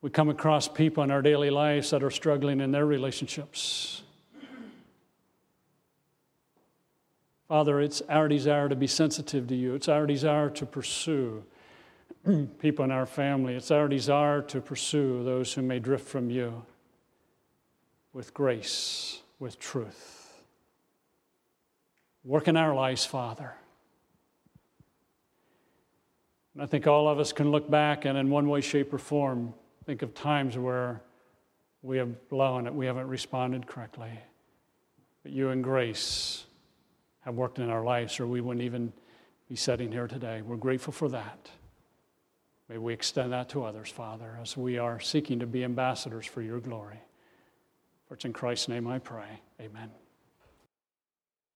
We 0.01 0.09
come 0.09 0.31
across 0.31 0.67
people 0.67 1.05
in 1.05 1.11
our 1.11 1.21
daily 1.21 1.51
lives 1.51 1.91
that 1.91 2.03
are 2.03 2.11
struggling 2.11 2.63
in 2.63 2.73
their 2.73 2.87
relationships. 2.87 4.03
Father, 7.49 7.83
it's 7.83 8.01
our 8.09 8.29
desire 8.29 8.71
to 8.71 8.77
be 8.77 8.87
sensitive 8.87 9.47
to 9.49 9.55
you. 9.55 9.75
It's 9.75 9.91
our 9.91 10.07
desire 10.07 10.49
to 10.49 10.65
pursue 10.65 11.45
people 12.59 12.85
in 12.85 12.91
our 12.91 13.07
family. 13.07 13.55
It's 13.55 13.71
our 13.71 13.89
desire 13.89 14.41
to 14.43 14.61
pursue 14.61 15.23
those 15.25 15.53
who 15.53 15.63
may 15.63 15.79
drift 15.79 16.09
from 16.09 16.31
you 16.31 16.65
with 18.13 18.33
grace, 18.33 19.21
with 19.39 19.59
truth. 19.59 20.43
Work 22.25 22.49
in 22.49 22.57
our 22.57 22.75
lives, 22.75 23.05
Father. 23.05 23.53
And 26.55 26.63
I 26.63 26.67
think 26.67 26.87
all 26.87 27.09
of 27.09 27.19
us 27.19 27.33
can 27.33 27.51
look 27.51 27.69
back 27.69 28.05
and, 28.05 28.17
in 28.17 28.31
one 28.31 28.49
way, 28.49 28.61
shape, 28.61 28.95
or 28.95 28.99
form, 28.99 29.53
think 29.85 30.03
of 30.03 30.15
times 30.15 30.57
where 30.57 31.03
we 31.83 31.99
have 31.99 32.29
blown 32.31 32.67
it, 32.67 32.75
we 32.75 32.87
haven't 32.87 33.09
responded 33.09 33.67
correctly. 33.67 34.13
But 35.23 35.33
you, 35.33 35.51
and 35.51 35.63
grace, 35.63 36.45
have 37.21 37.35
worked 37.35 37.59
in 37.59 37.69
our 37.69 37.85
lives, 37.85 38.19
or 38.21 38.27
we 38.27 38.41
wouldn't 38.41 38.65
even 38.65 38.93
be 39.49 39.57
sitting 39.57 39.93
here 39.93 40.07
today. 40.07 40.41
We're 40.41 40.57
grateful 40.57 40.93
for 40.93 41.09
that. 41.11 41.51
May 42.69 42.79
we 42.79 42.95
extend 42.95 43.33
that 43.33 43.51
to 43.51 43.65
others, 43.65 43.91
Father, 43.91 44.39
as 44.41 44.57
we 44.57 44.79
are 44.79 44.99
seeking 44.99 45.39
to 45.41 45.47
be 45.47 45.65
ambassadors 45.65 46.27
for 46.27 46.41
your 46.41 46.61
glory. 46.61 47.01
For 48.09 48.15
it's 48.15 48.25
in 48.25 48.33
Christ's 48.33 48.69
name 48.69 48.87
I 48.87 48.99
pray. 48.99 49.41
Amen. 49.61 49.91